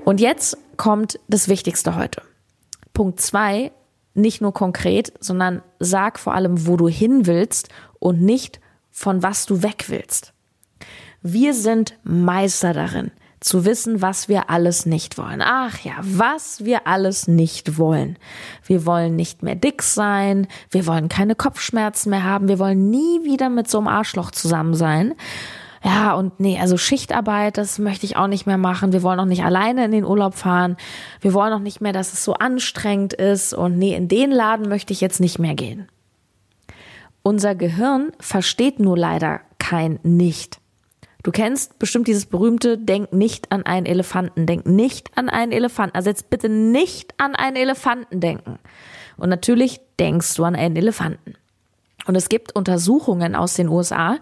Und 0.04 0.22
jetzt 0.22 0.58
kommt 0.78 1.20
das 1.28 1.48
Wichtigste 1.48 1.96
heute. 1.96 2.22
Punkt 2.94 3.20
zwei 3.20 3.72
nicht 4.16 4.42
nur 4.42 4.54
konkret, 4.54 5.14
sondern 5.20 5.62
sag 5.80 6.20
vor 6.20 6.34
allem, 6.34 6.68
wo 6.68 6.78
du 6.78 6.88
hin 6.88 7.26
willst 7.26 7.70
und 8.00 8.22
nicht 8.22 8.60
von 8.92 9.22
was 9.22 9.46
du 9.46 9.62
weg 9.62 9.86
willst. 9.88 10.34
Wir 11.22 11.54
sind 11.54 11.98
Meister 12.04 12.74
darin, 12.74 13.12
zu 13.40 13.66
wissen, 13.66 14.02
was 14.02 14.30
wir 14.30 14.50
alles 14.50 14.86
nicht 14.86 15.18
wollen. 15.18 15.42
Ach 15.44 15.78
ja, 15.80 15.94
was 16.02 16.64
wir 16.64 16.88
alles 16.88 17.28
nicht 17.28 17.78
wollen. 17.78 18.18
Wir 18.64 18.86
wollen 18.86 19.16
nicht 19.16 19.44
mehr 19.44 19.56
dick 19.56 19.84
sein, 19.84 20.48
wir 20.72 20.88
wollen 20.88 21.10
keine 21.10 21.36
Kopfschmerzen 21.36 22.10
mehr 22.10 22.24
haben, 22.24 22.48
wir 22.48 22.60
wollen 22.60 22.90
nie 22.90 23.24
wieder 23.24 23.50
mit 23.50 23.70
so 23.70 23.80
einem 23.80 23.88
Arschloch 23.88 24.32
zusammen 24.32 24.76
sein 24.76 25.14
ja, 25.86 26.16
und 26.16 26.40
nee, 26.40 26.58
also 26.60 26.78
Schichtarbeit, 26.78 27.60
das 27.60 27.78
möchte 27.78 28.08
ich 28.08 28.18
auch 28.18 28.26
nicht 28.26 28.48
mehr 28.48 28.58
machen. 28.58 28.92
Wir 28.92 29.04
wollen 29.04 29.20
auch 29.20 29.26
nicht 29.26 29.44
alleine 29.44 29.86
in 29.86 29.92
den 29.92 30.04
Urlaub 30.04 30.34
fahren. 30.34 30.78
Wir 31.22 31.36
wollen 31.36 31.54
auch 31.54 31.60
nicht 31.60 31.80
mehr, 31.80 31.94
dass 31.94 32.12
es 32.12 32.24
so 32.24 32.34
anstrengend 32.34 33.14
ist. 33.14 33.54
Und 33.54 33.78
nee, 33.78 33.94
in 33.96 34.08
den 34.08 34.32
Laden 34.32 34.68
möchte 34.68 34.94
ich 34.94 35.00
jetzt 35.00 35.20
nicht 35.20 35.38
mehr 35.38 35.54
gehen. 35.54 35.88
Unser 37.22 37.54
Gehirn 37.54 38.14
versteht 38.20 38.80
nur 38.80 38.98
leider 38.98 39.42
kein 39.60 40.00
Nicht. 40.02 40.60
Du 41.22 41.30
kennst 41.30 41.78
bestimmt 41.78 42.08
dieses 42.08 42.26
berühmte 42.26 42.80
Denk 42.80 43.14
nicht 43.14 43.52
an 43.52 43.64
einen 43.64 43.86
Elefanten. 43.86 44.48
Denk 44.48 44.66
nicht 44.66 45.16
an 45.16 45.30
einen 45.30 45.52
Elefanten. 45.52 45.96
Also 45.96 46.10
jetzt 46.10 46.32
bitte 46.32 46.50
nicht 46.50 47.14
an 47.20 47.36
einen 47.36 47.58
Elefanten 47.58 48.22
denken. 48.22 48.58
Und 49.18 49.30
natürlich 49.30 49.82
denkst 50.00 50.34
du 50.34 50.46
an 50.46 50.56
einen 50.56 50.78
Elefanten. 50.78 51.36
Und 52.08 52.16
es 52.16 52.30
gibt 52.30 52.56
Untersuchungen 52.56 53.36
aus 53.36 53.56
den 53.56 53.68
USA, 53.68 54.18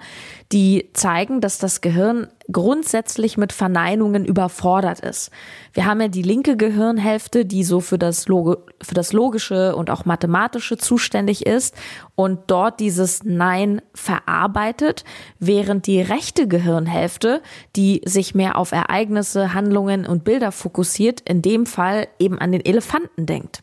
die 0.52 0.90
zeigen, 0.94 1.42
dass 1.42 1.58
das 1.58 1.82
Gehirn 1.82 2.28
grundsätzlich 2.52 3.38
mit 3.38 3.52
Verneinungen 3.52 4.26
überfordert 4.26 5.00
ist. 5.00 5.32
Wir 5.74 5.86
haben 5.86 6.00
ja 6.00 6.08
die 6.08 6.22
linke 6.22 6.56
Gehirnhälfte, 6.56 7.46
die 7.46 7.64
so 7.64 7.80
für 7.80 7.98
das, 7.98 8.28
Log 8.28 8.74
für 8.82 8.94
das 8.94 9.14
Logische 9.14 9.76
und 9.76 9.90
auch 9.90 10.06
Mathematische 10.06 10.78
zuständig 10.78 11.46
ist 11.46 11.76
und 12.16 12.40
dort 12.48 12.80
dieses 12.80 13.24
Nein 13.24 13.82
verarbeitet, 13.94 15.04
während 15.40 15.88
die 15.88 16.02
rechte 16.02 16.48
Gehirnhälfte, 16.48 17.42
die 17.76 18.02
sich 18.06 18.36
mehr 18.36 18.58
auf 18.58 18.72
Ereignisse, 18.72 19.54
Handlungen 19.54 20.06
und 20.06 20.24
Bilder 20.24 20.52
fokussiert, 20.52 21.22
in 21.22 21.42
dem 21.42 21.66
Fall 21.66 22.08
eben 22.20 22.38
an 22.40 22.52
den 22.52 22.64
Elefanten 22.64 23.26
denkt. 23.26 23.63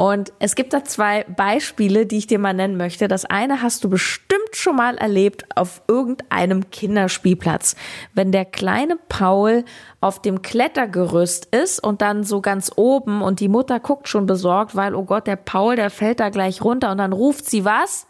Und 0.00 0.32
es 0.38 0.54
gibt 0.54 0.72
da 0.72 0.82
zwei 0.82 1.24
Beispiele, 1.24 2.06
die 2.06 2.16
ich 2.16 2.26
dir 2.26 2.38
mal 2.38 2.54
nennen 2.54 2.78
möchte. 2.78 3.06
Das 3.06 3.26
eine 3.26 3.60
hast 3.60 3.84
du 3.84 3.90
bestimmt 3.90 4.56
schon 4.56 4.76
mal 4.76 4.96
erlebt 4.96 5.44
auf 5.56 5.82
irgendeinem 5.88 6.70
Kinderspielplatz. 6.70 7.76
Wenn 8.14 8.32
der 8.32 8.46
kleine 8.46 8.96
Paul 8.96 9.62
auf 10.00 10.22
dem 10.22 10.40
Klettergerüst 10.40 11.54
ist 11.54 11.84
und 11.84 12.00
dann 12.00 12.24
so 12.24 12.40
ganz 12.40 12.72
oben 12.76 13.20
und 13.20 13.40
die 13.40 13.48
Mutter 13.48 13.78
guckt 13.78 14.08
schon 14.08 14.24
besorgt, 14.24 14.74
weil, 14.74 14.94
oh 14.94 15.04
Gott, 15.04 15.26
der 15.26 15.36
Paul, 15.36 15.76
der 15.76 15.90
fällt 15.90 16.20
da 16.20 16.30
gleich 16.30 16.62
runter 16.62 16.92
und 16.92 16.96
dann 16.96 17.12
ruft 17.12 17.44
sie 17.44 17.66
was? 17.66 18.06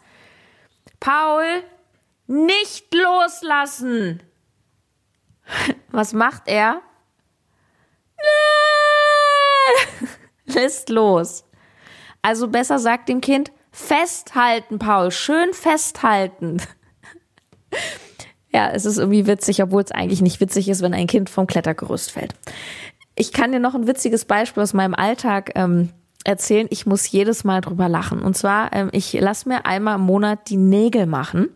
Paul, 1.01 1.43
nicht 2.25 2.85
loslassen! 2.93 4.23
Was 5.91 6.13
macht 6.13 6.43
er? 6.45 6.81
Lässt 10.45 10.87
los. 10.87 11.43
Also 12.21 12.47
besser 12.47 12.79
sagt 12.79 13.09
dem 13.09 13.21
Kind, 13.21 13.51
festhalten, 13.71 14.79
Paul, 14.79 15.11
schön 15.11 15.53
festhalten. 15.53 16.61
ja, 18.53 18.69
es 18.71 18.85
ist 18.85 18.97
irgendwie 18.97 19.27
witzig, 19.27 19.63
obwohl 19.63 19.83
es 19.83 19.91
eigentlich 19.91 20.21
nicht 20.21 20.39
witzig 20.39 20.69
ist, 20.69 20.81
wenn 20.81 20.93
ein 20.93 21.07
Kind 21.07 21.29
vom 21.29 21.47
Klettergerüst 21.47 22.11
fällt. 22.11 22.35
Ich 23.15 23.33
kann 23.33 23.51
dir 23.51 23.59
noch 23.59 23.75
ein 23.75 23.87
witziges 23.87 24.25
Beispiel 24.25 24.63
aus 24.63 24.73
meinem 24.73 24.93
Alltag 24.93 25.51
ähm, 25.55 25.89
erzählen. 26.23 26.67
Ich 26.69 26.85
muss 26.85 27.09
jedes 27.09 27.43
Mal 27.43 27.61
drüber 27.61 27.89
lachen. 27.89 28.21
Und 28.21 28.37
zwar, 28.37 28.73
ähm, 28.73 28.89
ich 28.91 29.13
lasse 29.13 29.49
mir 29.49 29.65
einmal 29.65 29.95
im 29.95 30.01
Monat 30.01 30.49
die 30.49 30.57
Nägel 30.57 31.05
machen 31.05 31.49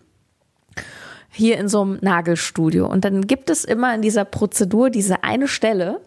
hier 1.36 1.58
in 1.58 1.68
so 1.68 1.82
einem 1.82 2.00
Nagelstudio. 2.02 2.88
Und 2.88 3.04
dann 3.06 3.28
gibt 3.28 3.50
es 3.50 3.66
immer 3.66 3.94
in 3.94 4.02
dieser 4.02 4.26
Prozedur 4.26 4.90
diese 4.90 5.24
eine 5.24 5.48
Stelle, 5.48 6.02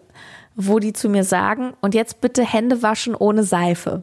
wo 0.61 0.81
die 0.81 0.93
zu 0.93 1.09
mir 1.09 1.23
sagen, 1.23 1.75
und 1.81 1.95
jetzt 1.95 2.21
bitte 2.21 2.43
Hände 2.43 2.83
waschen 2.83 3.15
ohne 3.15 3.45
Seife. 3.45 4.03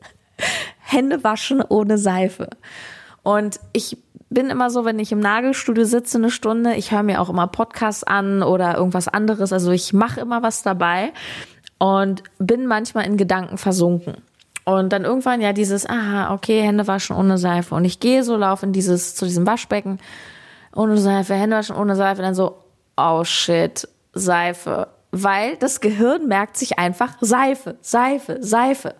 Hände 0.78 1.24
waschen 1.24 1.64
ohne 1.66 1.96
Seife. 1.96 2.50
Und 3.22 3.58
ich 3.72 3.96
bin 4.28 4.50
immer 4.50 4.68
so, 4.68 4.84
wenn 4.84 4.98
ich 4.98 5.10
im 5.10 5.20
Nagelstudio 5.20 5.84
sitze 5.84 6.18
eine 6.18 6.30
Stunde, 6.30 6.74
ich 6.74 6.92
höre 6.92 7.02
mir 7.02 7.20
auch 7.20 7.30
immer 7.30 7.46
Podcasts 7.46 8.04
an 8.04 8.42
oder 8.42 8.76
irgendwas 8.76 9.08
anderes. 9.08 9.54
Also 9.54 9.70
ich 9.70 9.94
mache 9.94 10.20
immer 10.20 10.42
was 10.42 10.62
dabei 10.62 11.12
und 11.78 12.22
bin 12.38 12.66
manchmal 12.66 13.06
in 13.06 13.16
Gedanken 13.16 13.56
versunken. 13.56 14.18
Und 14.66 14.92
dann 14.92 15.04
irgendwann 15.04 15.40
ja 15.40 15.54
dieses, 15.54 15.88
aha, 15.88 16.34
okay, 16.34 16.60
Hände 16.60 16.86
waschen 16.86 17.16
ohne 17.16 17.38
Seife. 17.38 17.74
Und 17.74 17.86
ich 17.86 18.00
gehe 18.00 18.22
so, 18.22 18.36
laufe 18.36 18.66
in 18.66 18.74
dieses, 18.74 19.14
zu 19.14 19.24
diesem 19.24 19.46
Waschbecken 19.46 19.98
ohne 20.76 20.98
Seife, 20.98 21.34
Hände 21.34 21.56
waschen 21.56 21.74
ohne 21.74 21.96
Seife. 21.96 22.20
Und 22.20 22.26
dann 22.26 22.34
so, 22.34 22.58
oh 22.98 23.24
shit, 23.24 23.88
Seife 24.12 24.88
weil 25.10 25.56
das 25.56 25.80
Gehirn 25.80 26.28
merkt 26.28 26.56
sich 26.56 26.78
einfach 26.78 27.16
Seife, 27.20 27.76
Seife, 27.80 28.38
Seife. 28.40 28.94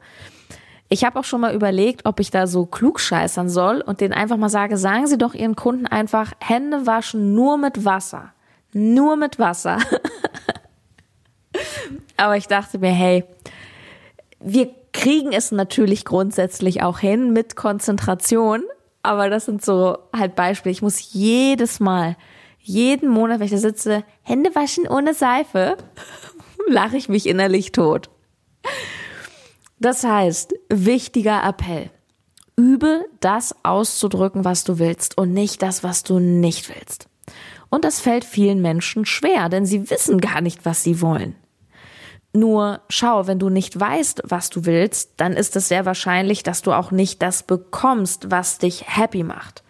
Ich 0.89 1.05
habe 1.05 1.21
auch 1.21 1.25
schon 1.25 1.41
mal 1.41 1.55
überlegt, 1.55 2.05
ob 2.05 2.19
ich 2.19 2.33
da 2.33 2.49
so 2.49 2.67
klug 2.67 2.99
scheißern 2.99 3.49
soll 3.49 3.81
und 3.81 4.01
denen 4.01 4.13
einfach 4.13 4.37
mal 4.37 4.49
sage, 4.49 4.77
sagen 4.77 5.07
Sie 5.07 5.19
doch 5.19 5.35
Ihren 5.35 5.55
Kunden 5.55 5.87
einfach, 5.87 6.33
Hände 6.41 6.87
waschen 6.87 7.35
nur 7.35 7.59
mit 7.59 7.85
Wasser. 7.85 8.33
Nur 8.73 9.17
mit 9.17 9.39
Wasser. 9.39 9.79
Aber 12.17 12.37
ich 12.37 12.49
dachte 12.49 12.79
mir, 12.79 12.91
hey, 12.91 13.25
wir 14.41 14.71
kriegen 14.93 15.33
es 15.33 15.53
natürlich 15.53 16.05
grundsätzlich 16.05 16.83
auch 16.83 16.99
hin 16.99 17.33
mit 17.33 17.55
Konzentration. 17.55 18.65
Aber 19.03 19.31
das 19.31 19.47
sind 19.47 19.65
so 19.65 19.97
halt 20.15 20.35
Beispiele. 20.35 20.73
Ich 20.73 20.83
muss 20.83 21.13
jedes 21.13 21.79
Mal 21.79 22.17
jeden 22.61 23.09
Monat, 23.09 23.39
wenn 23.39 23.47
ich 23.47 23.53
da 23.53 23.59
sitze, 23.59 24.05
Hände 24.23 24.55
waschen 24.55 24.87
ohne 24.87 25.15
Seife, 25.15 25.77
lache 26.69 26.97
ich 26.97 27.09
mich 27.09 27.27
innerlich 27.27 27.73
tot. 27.73 28.11
Das 29.79 30.05
heißt, 30.05 30.55
wichtiger 30.69 31.43
Appell. 31.43 31.91
Übe 32.57 33.07
das 33.21 33.55
auszudrücken, 33.63 34.45
was 34.45 34.65
du 34.65 34.79
willst 34.79 35.17
und 35.17 35.33
nicht 35.33 35.63
das, 35.63 35.83
was 35.83 36.03
du 36.03 36.19
nicht 36.19 36.69
willst. 36.69 37.09
Und 37.71 37.85
das 37.85 38.01
fällt 38.01 38.25
vielen 38.25 38.61
Menschen 38.61 39.07
schwer, 39.07 39.49
denn 39.49 39.65
sie 39.65 39.89
wissen 39.89 40.21
gar 40.21 40.43
nicht, 40.43 40.67
was 40.67 40.83
sie 40.83 41.01
wollen. 41.01 41.37
Nur 42.33 42.83
schau, 42.89 43.27
wenn 43.27 43.39
du 43.39 43.49
nicht 43.49 43.79
weißt, 43.79 44.23
was 44.25 44.51
du 44.51 44.65
willst, 44.65 45.13
dann 45.17 45.33
ist 45.33 45.57
es 45.57 45.69
sehr 45.69 45.87
wahrscheinlich, 45.87 46.43
dass 46.43 46.63
du 46.63 46.73
auch 46.73 46.91
nicht 46.91 47.23
das 47.23 47.43
bekommst, 47.43 48.31
was 48.31 48.59
dich 48.59 48.85
happy 48.87 49.25
macht. 49.25 49.65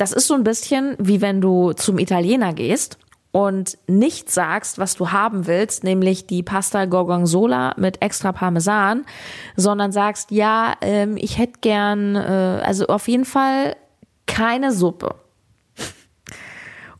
Das 0.00 0.12
ist 0.12 0.28
so 0.28 0.34
ein 0.34 0.44
bisschen 0.44 0.96
wie 0.98 1.20
wenn 1.20 1.42
du 1.42 1.74
zum 1.74 1.98
Italiener 1.98 2.54
gehst 2.54 2.96
und 3.32 3.76
nicht 3.86 4.30
sagst, 4.30 4.78
was 4.78 4.96
du 4.96 5.10
haben 5.10 5.46
willst, 5.46 5.84
nämlich 5.84 6.26
die 6.26 6.42
Pasta 6.42 6.86
Gorgonzola 6.86 7.74
mit 7.76 8.00
extra 8.00 8.32
Parmesan, 8.32 9.04
sondern 9.56 9.92
sagst, 9.92 10.30
ja, 10.30 10.72
ähm, 10.80 11.18
ich 11.18 11.36
hätte 11.36 11.60
gern, 11.60 12.16
äh, 12.16 12.62
also 12.64 12.86
auf 12.86 13.08
jeden 13.08 13.26
Fall 13.26 13.76
keine 14.26 14.72
Suppe. 14.72 15.16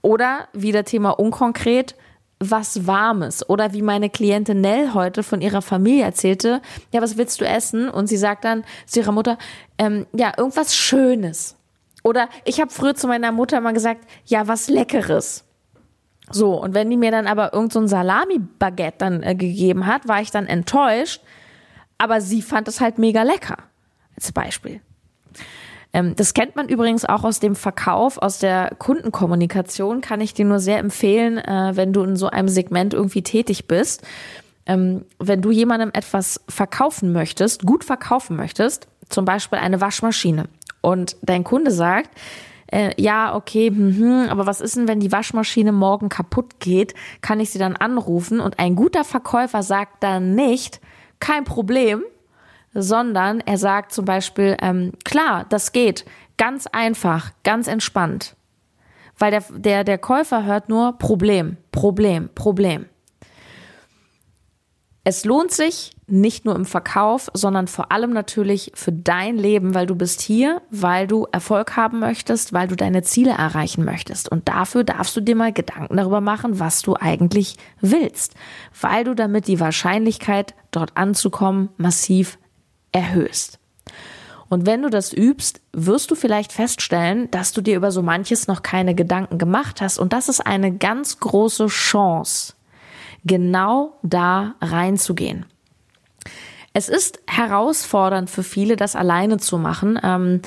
Oder 0.03 0.49
wieder 0.53 0.85
Thema 0.85 1.13
unkonkret, 1.13 1.95
was 2.39 2.87
Warmes. 2.87 3.49
Oder 3.49 3.73
wie 3.73 3.81
meine 3.81 4.11
Klientin 4.11 4.61
Nell 4.61 4.93
heute 4.93 5.23
von 5.23 5.41
ihrer 5.41 5.63
Familie 5.63 6.05
erzählte, 6.05 6.61
ja, 6.93 7.01
was 7.01 7.17
willst 7.17 7.41
du 7.41 7.47
essen? 7.47 7.89
Und 7.89 8.09
sie 8.09 8.19
sagt 8.19 8.45
dann 8.45 8.63
zu 8.85 9.01
ihrer 9.01 9.13
Mutter, 9.13 9.39
ähm, 9.79 10.07
ja, 10.13 10.35
irgendwas 10.37 10.77
Schönes. 10.77 11.57
Oder 12.03 12.29
ich 12.45 12.61
habe 12.61 12.71
früher 12.71 12.95
zu 12.95 13.07
meiner 13.07 13.33
Mutter 13.33 13.61
mal 13.61 13.73
gesagt, 13.73 14.07
ja, 14.25 14.49
was 14.49 14.69
Leckeres. 14.69 15.45
So, 16.31 16.55
und 16.61 16.75
wenn 16.75 16.89
die 16.89 16.97
mir 16.97 17.11
dann 17.11 17.27
aber 17.27 17.53
irgend 17.53 17.73
so 17.73 17.85
Salami-Baguette 17.87 18.99
dann 18.99 19.23
äh, 19.23 19.35
gegeben 19.35 19.87
hat, 19.87 20.07
war 20.07 20.21
ich 20.21 20.31
dann 20.31 20.47
enttäuscht. 20.47 21.21
Aber 21.99 22.21
sie 22.21 22.41
fand 22.41 22.69
es 22.69 22.81
halt 22.81 22.99
mega 22.99 23.23
lecker. 23.23 23.59
Als 24.17 24.33
Beispiel. 24.33 24.81
Ähm, 25.93 26.15
das 26.17 26.35
kennt 26.35 26.57
man 26.57 26.69
übrigens 26.69 27.05
auch 27.05 27.25
aus 27.25 27.41
dem 27.41 27.57
Verkauf, 27.57 28.19
aus 28.19 28.39
der 28.39 28.75
Kundenkommunikation. 28.79 30.01
Kann 30.01 30.21
ich 30.21 30.35
dir 30.35 30.45
nur 30.45 30.61
sehr 30.61 30.79
empfehlen, 30.79 31.39
äh, 31.39 31.73
wenn 31.75 31.93
du 31.93 32.03
in 32.05 32.17
so 32.17 32.29
einem 32.29 32.49
Segment 32.49 32.95
irgendwie 32.95 33.23
tätig 33.23 33.67
bist. 33.67 34.03
Ähm, 34.67 35.05
wenn 35.19 35.43
du 35.43 35.51
jemandem 35.51 35.91
etwas 35.93 36.41
verkaufen 36.49 37.13
möchtest, 37.13 37.67
gut 37.67 37.83
verkaufen 37.85 38.37
möchtest, 38.37 38.87
zum 39.09 39.25
Beispiel 39.25 39.59
eine 39.59 39.81
Waschmaschine, 39.81 40.45
und 40.81 41.17
dein 41.23 41.45
Kunde 41.45 41.71
sagt, 41.71 42.11
äh, 42.73 42.93
ja, 43.01 43.35
okay, 43.35 43.69
hm, 43.69 44.29
aber 44.29 44.47
was 44.47 44.61
ist 44.61 44.77
denn, 44.77 44.89
wenn 44.89 45.01
die 45.01 45.13
Waschmaschine 45.13 45.73
morgen 45.73 46.09
kaputt 46.09 46.61
geht? 46.61 46.95
Kann 47.21 47.41
ich 47.41 47.51
sie 47.51 47.59
dann 47.59 47.77
anrufen? 47.77 48.41
Und 48.41 48.59
ein 48.59 48.77
guter 48.77 49.05
Verkäufer 49.05 49.63
sagt 49.63 50.03
dann 50.03 50.35
nicht, 50.35 50.81
kein 51.19 51.45
Problem, 51.45 52.03
sondern 52.73 53.41
er 53.41 53.59
sagt 53.59 53.93
zum 53.93 54.05
Beispiel, 54.05 54.57
ähm, 54.63 54.93
klar, 55.05 55.47
das 55.49 55.73
geht, 55.73 56.05
ganz 56.37 56.67
einfach, 56.69 57.33
ganz 57.43 57.67
entspannt. 57.67 58.37
Weil 59.19 59.33
der, 59.33 59.45
der, 59.51 59.85
der 59.85 59.99
Käufer 59.99 60.45
hört 60.45 60.69
nur 60.69 60.97
Problem, 60.97 61.57
Problem, 61.73 62.31
Problem. 62.35 62.87
Es 65.03 65.25
lohnt 65.25 65.51
sich 65.51 65.93
nicht 66.07 66.45
nur 66.45 66.55
im 66.55 66.67
Verkauf, 66.67 67.31
sondern 67.33 67.69
vor 67.69 67.91
allem 67.91 68.13
natürlich 68.13 68.73
für 68.75 68.93
dein 68.93 69.39
Leben, 69.39 69.75
weil 69.75 69.87
du 69.87 69.95
bist 69.95 70.21
hier, 70.21 70.61
weil 70.71 71.07
du 71.07 71.27
Erfolg 71.33 71.75
haben 71.77 72.01
möchtest, 72.01 72.53
weil 72.53 72.69
du 72.69 72.77
deine 72.77 73.03
Ziele 73.03 73.31
erreichen 73.31 73.85
möchtest. 73.85 74.29
Und 74.29 74.49
dafür 74.49 74.85
darfst 74.85 75.17
du 75.17 75.23
dir 75.23 75.37
mal 75.37 75.53
Gedanken 75.53 75.97
darüber 75.97 76.21
machen, 76.21 76.59
was 76.59 76.83
du 76.83 76.97
eigentlich 76.97 77.57
willst, 77.81 78.35
weil 78.79 79.05
du 79.05 79.15
damit 79.15 79.47
die 79.47 79.61
Wahrscheinlichkeit, 79.61 80.55
dort 80.71 80.97
anzukommen, 80.97 81.71
massiv 81.79 82.39
erhöhst. 82.93 83.59
Und 84.51 84.67
wenn 84.67 84.83
du 84.83 84.91
das 84.91 85.13
übst, 85.13 85.61
wirst 85.73 86.11
du 86.11 86.15
vielleicht 86.15 86.53
feststellen, 86.53 87.31
dass 87.31 87.53
du 87.53 87.63
dir 87.63 87.77
über 87.77 87.93
so 87.93 88.03
manches 88.03 88.49
noch 88.49 88.63
keine 88.63 88.95
Gedanken 88.95 89.39
gemacht 89.39 89.81
hast. 89.81 89.99
Und 89.99 90.13
das 90.13 90.29
ist 90.29 90.41
eine 90.41 90.77
ganz 90.77 91.21
große 91.21 91.69
Chance 91.69 92.55
genau 93.25 93.99
da 94.03 94.55
reinzugehen. 94.61 95.47
Es 96.73 96.89
ist 96.89 97.21
herausfordernd 97.27 98.31
für 98.31 98.45
viele, 98.45 98.77
das 98.77 98.95
alleine 98.95 99.39
zu 99.39 99.59
machen. 99.59 99.99
Ähm, 100.03 100.41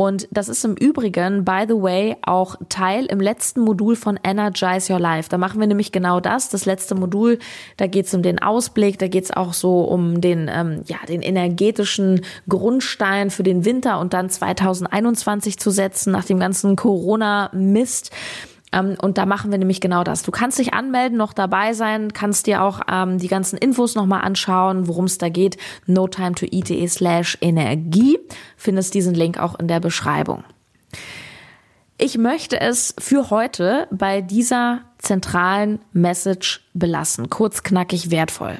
und 0.00 0.28
das 0.30 0.48
ist 0.48 0.64
im 0.64 0.76
Übrigen, 0.76 1.44
by 1.44 1.64
the 1.68 1.74
way, 1.74 2.16
auch 2.22 2.56
Teil 2.70 3.04
im 3.04 3.20
letzten 3.20 3.60
Modul 3.60 3.96
von 3.96 4.18
Energize 4.24 4.90
Your 4.90 4.98
Life. 4.98 5.28
Da 5.28 5.36
machen 5.36 5.60
wir 5.60 5.66
nämlich 5.66 5.92
genau 5.92 6.20
das. 6.20 6.48
Das 6.48 6.64
letzte 6.64 6.94
Modul, 6.94 7.38
da 7.76 7.86
geht 7.86 8.06
es 8.06 8.14
um 8.14 8.22
den 8.22 8.38
Ausblick, 8.38 8.98
da 8.98 9.08
geht 9.08 9.24
es 9.24 9.30
auch 9.30 9.52
so 9.52 9.82
um 9.82 10.22
den, 10.22 10.50
ähm, 10.50 10.84
ja, 10.86 10.96
den 11.06 11.20
energetischen 11.20 12.22
Grundstein 12.48 13.30
für 13.30 13.42
den 13.42 13.66
Winter 13.66 14.00
und 14.00 14.14
dann 14.14 14.30
2021 14.30 15.58
zu 15.58 15.70
setzen 15.70 16.12
nach 16.12 16.24
dem 16.24 16.40
ganzen 16.40 16.76
Corona-Mist. 16.76 18.10
Ähm, 18.72 18.96
und 19.00 19.18
da 19.18 19.26
machen 19.26 19.50
wir 19.50 19.58
nämlich 19.58 19.80
genau 19.80 20.04
das. 20.04 20.22
Du 20.22 20.30
kannst 20.30 20.58
dich 20.58 20.74
anmelden, 20.74 21.18
noch 21.18 21.32
dabei 21.32 21.72
sein, 21.72 22.12
kannst 22.12 22.46
dir 22.46 22.62
auch 22.62 22.80
ähm, 22.90 23.18
die 23.18 23.28
ganzen 23.28 23.56
Infos 23.58 23.94
nochmal 23.94 24.22
anschauen, 24.22 24.88
worum 24.88 25.06
es 25.06 25.18
da 25.18 25.28
geht. 25.28 25.56
No 25.86 26.06
time 26.06 26.32
to 26.32 26.46
eat.de 26.50 26.86
slash 26.88 27.38
Energie. 27.40 28.18
Findest 28.56 28.94
diesen 28.94 29.14
Link 29.14 29.38
auch 29.38 29.58
in 29.58 29.68
der 29.68 29.80
Beschreibung. 29.80 30.44
Ich 31.98 32.16
möchte 32.16 32.58
es 32.60 32.94
für 32.98 33.28
heute 33.28 33.86
bei 33.90 34.22
dieser 34.22 34.80
zentralen 34.98 35.80
Message 35.92 36.66
belassen. 36.72 37.28
Kurz, 37.28 37.62
knackig, 37.62 38.10
wertvoll. 38.10 38.58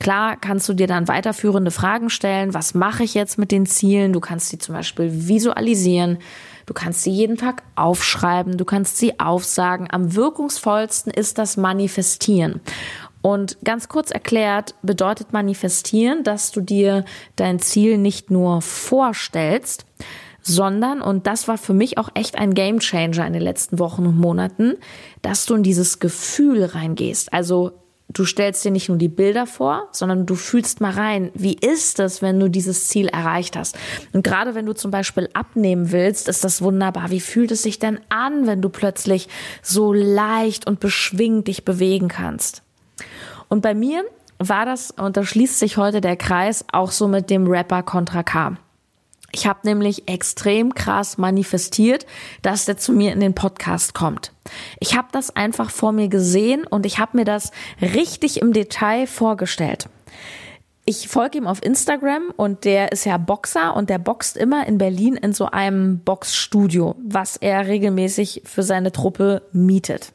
Klar 0.00 0.36
kannst 0.36 0.68
du 0.68 0.74
dir 0.74 0.86
dann 0.86 1.08
weiterführende 1.08 1.70
Fragen 1.70 2.08
stellen. 2.08 2.54
Was 2.54 2.72
mache 2.74 3.02
ich 3.02 3.14
jetzt 3.14 3.36
mit 3.36 3.50
den 3.50 3.66
Zielen? 3.66 4.12
Du 4.12 4.20
kannst 4.20 4.48
sie 4.48 4.58
zum 4.58 4.74
Beispiel 4.74 5.28
visualisieren. 5.28 6.18
Du 6.68 6.74
kannst 6.74 7.02
sie 7.02 7.10
jeden 7.10 7.38
Tag 7.38 7.62
aufschreiben, 7.76 8.58
du 8.58 8.66
kannst 8.66 8.98
sie 8.98 9.18
aufsagen. 9.18 9.88
Am 9.90 10.14
wirkungsvollsten 10.14 11.10
ist 11.10 11.38
das 11.38 11.56
Manifestieren. 11.56 12.60
Und 13.22 13.56
ganz 13.64 13.88
kurz 13.88 14.10
erklärt 14.10 14.74
bedeutet 14.82 15.32
manifestieren, 15.32 16.24
dass 16.24 16.52
du 16.52 16.60
dir 16.60 17.06
dein 17.36 17.58
Ziel 17.58 17.96
nicht 17.96 18.30
nur 18.30 18.60
vorstellst, 18.60 19.86
sondern, 20.42 21.00
und 21.00 21.26
das 21.26 21.48
war 21.48 21.56
für 21.56 21.72
mich 21.72 21.96
auch 21.96 22.10
echt 22.12 22.36
ein 22.36 22.52
Game 22.52 22.80
Changer 22.80 23.26
in 23.26 23.32
den 23.32 23.40
letzten 23.40 23.78
Wochen 23.78 24.04
und 24.04 24.18
Monaten, 24.18 24.76
dass 25.22 25.46
du 25.46 25.54
in 25.54 25.62
dieses 25.62 26.00
Gefühl 26.00 26.64
reingehst. 26.64 27.32
Also 27.32 27.72
du 28.08 28.24
stellst 28.24 28.64
dir 28.64 28.70
nicht 28.70 28.88
nur 28.88 28.98
die 28.98 29.08
Bilder 29.08 29.46
vor, 29.46 29.88
sondern 29.92 30.26
du 30.26 30.34
fühlst 30.34 30.80
mal 30.80 30.92
rein, 30.92 31.30
wie 31.34 31.54
ist 31.54 32.00
es, 32.00 32.22
wenn 32.22 32.40
du 32.40 32.48
dieses 32.48 32.88
Ziel 32.88 33.08
erreicht 33.08 33.56
hast. 33.56 33.78
Und 34.12 34.24
gerade 34.24 34.54
wenn 34.54 34.66
du 34.66 34.74
zum 34.74 34.90
Beispiel 34.90 35.28
abnehmen 35.34 35.92
willst, 35.92 36.28
ist 36.28 36.44
das 36.44 36.62
wunderbar. 36.62 37.10
Wie 37.10 37.20
fühlt 37.20 37.50
es 37.50 37.62
sich 37.62 37.78
denn 37.78 38.00
an, 38.08 38.46
wenn 38.46 38.62
du 38.62 38.70
plötzlich 38.70 39.28
so 39.62 39.92
leicht 39.92 40.66
und 40.66 40.80
beschwingt 40.80 41.48
dich 41.48 41.64
bewegen 41.64 42.08
kannst? 42.08 42.62
Und 43.48 43.60
bei 43.60 43.74
mir 43.74 44.04
war 44.38 44.64
das, 44.64 44.90
und 44.92 45.16
da 45.16 45.24
schließt 45.24 45.58
sich 45.58 45.76
heute 45.76 46.00
der 46.00 46.16
Kreis, 46.16 46.64
auch 46.72 46.90
so 46.90 47.08
mit 47.08 47.28
dem 47.30 47.46
Rapper 47.46 47.82
Contra 47.82 48.22
K. 48.22 48.56
Ich 49.30 49.46
habe 49.46 49.60
nämlich 49.64 50.08
extrem 50.08 50.74
krass 50.74 51.18
manifestiert, 51.18 52.06
dass 52.40 52.64
der 52.64 52.78
zu 52.78 52.92
mir 52.92 53.12
in 53.12 53.20
den 53.20 53.34
Podcast 53.34 53.92
kommt. 53.92 54.32
Ich 54.80 54.96
habe 54.96 55.08
das 55.12 55.34
einfach 55.36 55.70
vor 55.70 55.92
mir 55.92 56.08
gesehen 56.08 56.66
und 56.66 56.86
ich 56.86 56.98
habe 56.98 57.18
mir 57.18 57.24
das 57.24 57.50
richtig 57.82 58.40
im 58.40 58.52
Detail 58.52 59.06
vorgestellt. 59.06 59.88
Ich 60.86 61.08
folge 61.08 61.36
ihm 61.36 61.46
auf 61.46 61.62
Instagram 61.62 62.32
und 62.34 62.64
der 62.64 62.92
ist 62.92 63.04
ja 63.04 63.18
Boxer 63.18 63.76
und 63.76 63.90
der 63.90 63.98
boxt 63.98 64.38
immer 64.38 64.66
in 64.66 64.78
Berlin 64.78 65.16
in 65.16 65.34
so 65.34 65.44
einem 65.44 65.98
Boxstudio, 65.98 66.94
was 66.98 67.36
er 67.36 67.66
regelmäßig 67.66 68.40
für 68.46 68.62
seine 68.62 68.90
Truppe 68.90 69.42
mietet. 69.52 70.14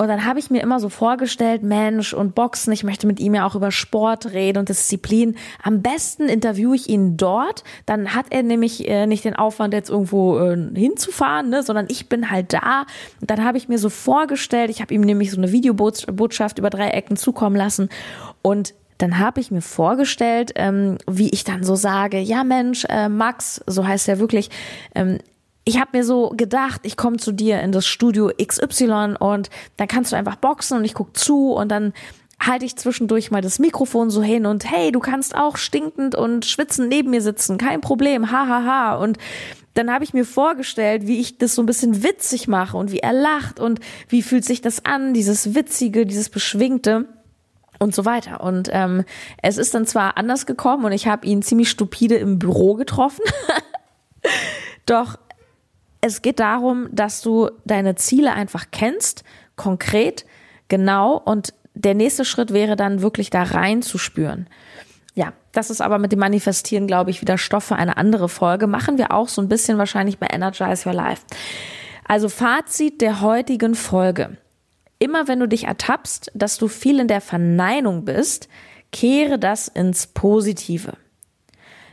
Und 0.00 0.08
dann 0.08 0.24
habe 0.24 0.38
ich 0.38 0.50
mir 0.50 0.62
immer 0.62 0.80
so 0.80 0.88
vorgestellt, 0.88 1.62
Mensch 1.62 2.14
und 2.14 2.34
Boxen, 2.34 2.72
ich 2.72 2.84
möchte 2.84 3.06
mit 3.06 3.20
ihm 3.20 3.34
ja 3.34 3.46
auch 3.46 3.54
über 3.54 3.70
Sport 3.70 4.32
reden 4.32 4.56
und 4.56 4.70
Disziplin. 4.70 5.36
Am 5.62 5.82
besten 5.82 6.26
interviewe 6.26 6.74
ich 6.74 6.88
ihn 6.88 7.18
dort, 7.18 7.64
dann 7.84 8.14
hat 8.14 8.24
er 8.30 8.42
nämlich 8.42 8.88
äh, 8.88 9.06
nicht 9.06 9.26
den 9.26 9.36
Aufwand, 9.36 9.74
jetzt 9.74 9.90
irgendwo 9.90 10.38
äh, 10.38 10.56
hinzufahren, 10.74 11.50
ne, 11.50 11.62
sondern 11.62 11.84
ich 11.90 12.08
bin 12.08 12.30
halt 12.30 12.54
da. 12.54 12.86
Und 13.20 13.28
dann 13.28 13.44
habe 13.44 13.58
ich 13.58 13.68
mir 13.68 13.76
so 13.76 13.90
vorgestellt, 13.90 14.70
ich 14.70 14.80
habe 14.80 14.94
ihm 14.94 15.02
nämlich 15.02 15.32
so 15.32 15.36
eine 15.36 15.52
Videobotschaft 15.52 16.58
über 16.58 16.70
drei 16.70 16.88
Ecken 16.88 17.18
zukommen 17.18 17.56
lassen 17.56 17.90
und 18.40 18.72
dann 18.96 19.18
habe 19.18 19.40
ich 19.40 19.50
mir 19.50 19.60
vorgestellt, 19.60 20.52
ähm, 20.54 20.96
wie 21.06 21.28
ich 21.28 21.44
dann 21.44 21.62
so 21.62 21.74
sage, 21.74 22.20
ja 22.20 22.42
Mensch, 22.42 22.86
äh, 22.88 23.10
Max, 23.10 23.62
so 23.66 23.86
heißt 23.86 24.08
er 24.08 24.18
wirklich, 24.18 24.48
ähm, 24.94 25.18
ich 25.70 25.80
habe 25.80 25.96
mir 25.96 26.04
so 26.04 26.30
gedacht, 26.36 26.80
ich 26.82 26.96
komme 26.96 27.18
zu 27.18 27.30
dir 27.30 27.60
in 27.60 27.70
das 27.70 27.86
Studio 27.86 28.30
XY 28.44 29.14
und 29.20 29.50
dann 29.76 29.86
kannst 29.86 30.10
du 30.10 30.16
einfach 30.16 30.34
boxen 30.34 30.78
und 30.78 30.84
ich 30.84 30.94
guck 30.94 31.16
zu 31.16 31.52
und 31.52 31.68
dann 31.70 31.92
halte 32.40 32.64
ich 32.64 32.76
zwischendurch 32.76 33.30
mal 33.30 33.40
das 33.40 33.60
Mikrofon 33.60 34.10
so 34.10 34.20
hin 34.20 34.46
und 34.46 34.68
hey, 34.68 34.90
du 34.90 34.98
kannst 34.98 35.36
auch 35.36 35.56
stinkend 35.56 36.16
und 36.16 36.44
schwitzend 36.44 36.88
neben 36.88 37.10
mir 37.10 37.22
sitzen, 37.22 37.56
kein 37.56 37.80
Problem, 37.80 38.32
hahaha. 38.32 38.64
Ha, 38.64 38.64
ha. 38.64 38.96
Und 38.96 39.18
dann 39.74 39.92
habe 39.92 40.02
ich 40.02 40.12
mir 40.12 40.24
vorgestellt, 40.24 41.06
wie 41.06 41.20
ich 41.20 41.38
das 41.38 41.54
so 41.54 41.62
ein 41.62 41.66
bisschen 41.66 42.02
witzig 42.02 42.48
mache 42.48 42.76
und 42.76 42.90
wie 42.90 42.98
er 42.98 43.12
lacht 43.12 43.60
und 43.60 43.78
wie 44.08 44.22
fühlt 44.22 44.44
sich 44.44 44.60
das 44.60 44.84
an, 44.84 45.14
dieses 45.14 45.54
Witzige, 45.54 46.04
dieses 46.04 46.30
Beschwingte 46.30 47.06
und 47.78 47.94
so 47.94 48.04
weiter. 48.04 48.40
Und 48.40 48.68
ähm, 48.72 49.04
es 49.40 49.56
ist 49.56 49.72
dann 49.74 49.86
zwar 49.86 50.16
anders 50.16 50.46
gekommen 50.46 50.84
und 50.84 50.92
ich 50.92 51.06
habe 51.06 51.26
ihn 51.26 51.42
ziemlich 51.42 51.70
stupide 51.70 52.16
im 52.16 52.40
Büro 52.40 52.74
getroffen, 52.74 53.22
doch 54.86 55.16
es 56.00 56.22
geht 56.22 56.40
darum, 56.40 56.88
dass 56.92 57.20
du 57.20 57.50
deine 57.64 57.94
Ziele 57.94 58.32
einfach 58.32 58.66
kennst, 58.70 59.24
konkret, 59.56 60.24
genau, 60.68 61.16
und 61.16 61.52
der 61.74 61.94
nächste 61.94 62.24
Schritt 62.24 62.52
wäre 62.52 62.76
dann 62.76 63.02
wirklich 63.02 63.30
da 63.30 63.42
reinzuspüren. 63.42 64.48
Ja, 65.14 65.32
das 65.52 65.70
ist 65.70 65.80
aber 65.80 65.98
mit 65.98 66.12
dem 66.12 66.18
Manifestieren, 66.18 66.86
glaube 66.86 67.10
ich, 67.10 67.20
wieder 67.20 67.38
Stoff 67.38 67.64
für 67.64 67.76
eine 67.76 67.96
andere 67.96 68.28
Folge. 68.28 68.66
Machen 68.66 68.98
wir 68.98 69.12
auch 69.12 69.28
so 69.28 69.42
ein 69.42 69.48
bisschen 69.48 69.78
wahrscheinlich 69.78 70.18
bei 70.18 70.28
Energize 70.30 70.88
Your 70.88 70.94
Life. 70.94 71.22
Also 72.06 72.28
Fazit 72.28 73.00
der 73.00 73.20
heutigen 73.20 73.74
Folge. 73.74 74.36
Immer 74.98 75.28
wenn 75.28 75.40
du 75.40 75.48
dich 75.48 75.64
ertappst, 75.64 76.30
dass 76.34 76.58
du 76.58 76.68
viel 76.68 77.00
in 77.00 77.08
der 77.08 77.20
Verneinung 77.20 78.04
bist, 78.04 78.48
kehre 78.92 79.38
das 79.38 79.68
ins 79.68 80.06
Positive. 80.08 80.92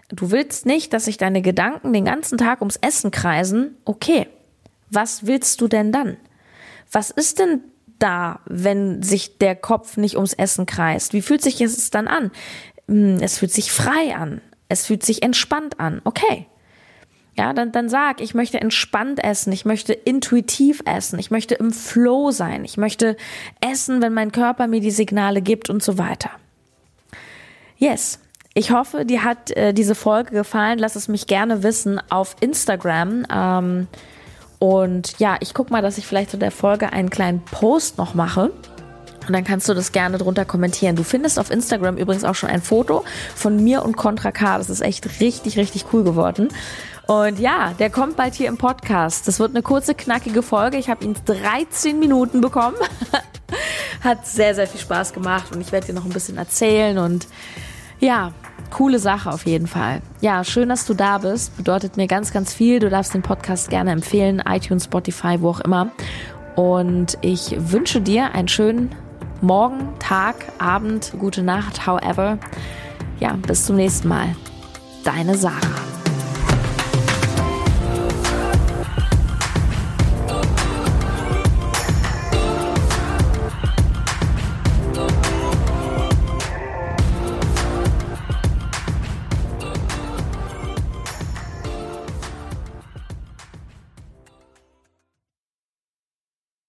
Du 0.10 0.32
willst 0.32 0.66
nicht, 0.66 0.94
dass 0.94 1.06
sich 1.06 1.18
deine 1.18 1.42
Gedanken 1.42 1.92
den 1.92 2.06
ganzen 2.06 2.38
Tag 2.38 2.62
ums 2.62 2.78
Essen 2.78 3.12
kreisen. 3.12 3.76
Okay, 3.84 4.28
was 4.90 5.28
willst 5.28 5.60
du 5.62 5.68
denn 5.68 5.92
dann? 5.92 6.18
Was 6.92 7.10
ist 7.10 7.40
denn 7.40 7.62
da, 8.00 8.40
wenn 8.46 9.04
sich 9.04 9.38
der 9.38 9.56
Kopf 9.56 9.98
nicht 9.98 10.16
ums 10.16 10.34
Essen 10.34 10.66
kreist? 10.66 11.14
Wie 11.14 11.22
fühlt 11.22 11.42
sich 11.42 11.60
es 11.60 11.90
dann 11.90 12.08
an? 12.08 12.32
Hm, 12.88 13.18
es 13.22 13.38
fühlt 13.38 13.52
sich 13.52 13.72
frei 13.72 14.16
an. 14.16 14.42
Es 14.70 14.86
fühlt 14.86 15.04
sich 15.04 15.24
entspannt 15.24 15.80
an. 15.80 16.02
Okay. 16.06 16.48
Ja, 17.38 17.54
dann, 17.54 17.72
dann 17.72 17.88
sag, 17.88 18.20
ich 18.22 18.34
möchte 18.34 18.60
entspannt 18.60 19.24
essen, 19.24 19.54
ich 19.54 19.64
möchte 19.64 19.94
intuitiv 19.94 20.82
essen, 20.86 21.20
ich 21.20 21.30
möchte 21.30 21.54
im 21.54 21.72
Flow 21.72 22.32
sein, 22.32 22.66
ich 22.66 22.78
möchte 22.78 23.16
essen, 23.62 24.02
wenn 24.02 24.12
mein 24.12 24.32
Körper 24.32 24.66
mir 24.66 24.80
die 24.80 24.90
Signale 24.90 25.44
gibt 25.44 25.70
und 25.70 25.84
so 25.84 26.00
weiter. 26.00 26.32
Yes. 27.78 28.20
Ich 28.58 28.72
hoffe, 28.72 29.06
dir 29.06 29.24
hat 29.24 29.52
äh, 29.52 29.72
diese 29.72 29.94
Folge 29.94 30.32
gefallen. 30.32 30.80
Lass 30.80 30.96
es 30.96 31.08
mich 31.08 31.28
gerne 31.28 31.62
wissen 31.62 32.02
auf 32.10 32.36
Instagram. 32.40 33.24
Ähm, 33.32 33.88
und 34.58 35.20
ja, 35.20 35.38
ich 35.42 35.54
guck 35.54 35.70
mal, 35.70 35.84
dass 35.84 36.00
ich 36.00 36.08
vielleicht 36.08 36.32
zu 36.32 36.38
der 36.38 36.50
Folge 36.50 36.92
einen 36.92 37.12
kleinen 37.12 37.46
Post 37.46 38.00
noch 38.00 38.16
mache. 38.16 38.46
Und 39.28 39.32
dann 39.32 39.44
kannst 39.44 39.70
du 39.70 39.76
das 39.76 39.92
gerne 39.92 40.18
drunter 40.18 40.44
kommentieren. 40.44 40.96
Du 40.96 41.04
findest 41.04 41.38
auf 41.38 41.52
Instagram 41.52 41.98
übrigens 41.98 42.24
auch 42.24 42.34
schon 42.34 42.50
ein 42.50 42.64
Foto 42.64 43.06
von 43.36 43.64
mir 43.64 43.86
und 43.86 43.96
Contra 43.96 44.32
K. 44.32 44.58
Das 44.58 44.72
ist 44.72 44.82
echt 44.82 45.22
richtig, 45.22 45.56
richtig 45.60 45.86
cool 45.94 46.04
geworden. 46.04 46.48
Und 47.06 47.38
ja, 47.38 47.76
der 47.78 47.92
kommt 47.92 48.16
bald 48.16 48.34
hier 48.34 48.48
im 48.48 48.58
Podcast. 48.58 49.28
Das 49.28 49.40
wird 49.40 49.52
eine 49.52 49.62
kurze, 49.62 49.94
knackige 49.94 50.42
Folge. 50.42 50.78
Ich 50.78 50.90
habe 50.90 51.06
ihn 51.06 51.16
13 51.26 52.00
Minuten 52.00 52.42
bekommen. 52.42 52.78
Hat 54.04 54.26
sehr, 54.26 54.56
sehr 54.56 54.66
viel 54.66 54.82
Spaß 54.82 55.14
gemacht 55.14 55.54
und 55.54 55.62
ich 55.62 55.72
werde 55.72 55.86
dir 55.86 55.94
noch 55.94 56.06
ein 56.06 56.12
bisschen 56.12 56.38
erzählen 56.38 56.98
und 56.98 57.28
ja, 58.00 58.32
coole 58.72 59.00
Sache 59.00 59.30
auf 59.32 59.46
jeden 59.46 59.68
Fall. 59.68 60.02
Ja, 60.22 60.44
schön, 60.44 60.70
dass 60.70 60.86
du 60.86 60.94
da 60.94 61.20
bist. 61.20 61.56
Bedeutet 61.58 61.98
mir 61.98 62.08
ganz, 62.08 62.32
ganz 62.32 62.54
viel. 62.54 62.80
Du 62.80 62.90
darfst 62.90 63.14
den 63.14 63.22
Podcast 63.22 63.70
gerne 63.70 63.92
empfehlen, 63.92 64.42
iTunes, 64.48 64.86
Spotify, 64.86 65.38
wo 65.40 65.50
auch 65.50 65.60
immer. 65.62 65.92
Und 66.56 67.18
ich 67.22 67.56
wünsche 67.58 68.02
dir 68.02 68.34
einen 68.34 68.48
schönen 68.48 68.90
Morgen, 69.42 69.90
Tag, 70.00 70.36
Abend, 70.58 71.14
gute 71.20 71.44
Nacht, 71.44 71.86
however. 71.86 72.40
Ja, 73.20 73.34
bis 73.34 73.66
zum 73.66 73.76
nächsten 73.76 74.08
Mal. 74.08 74.36
Deine 75.04 75.38
Sarah. 75.38 75.87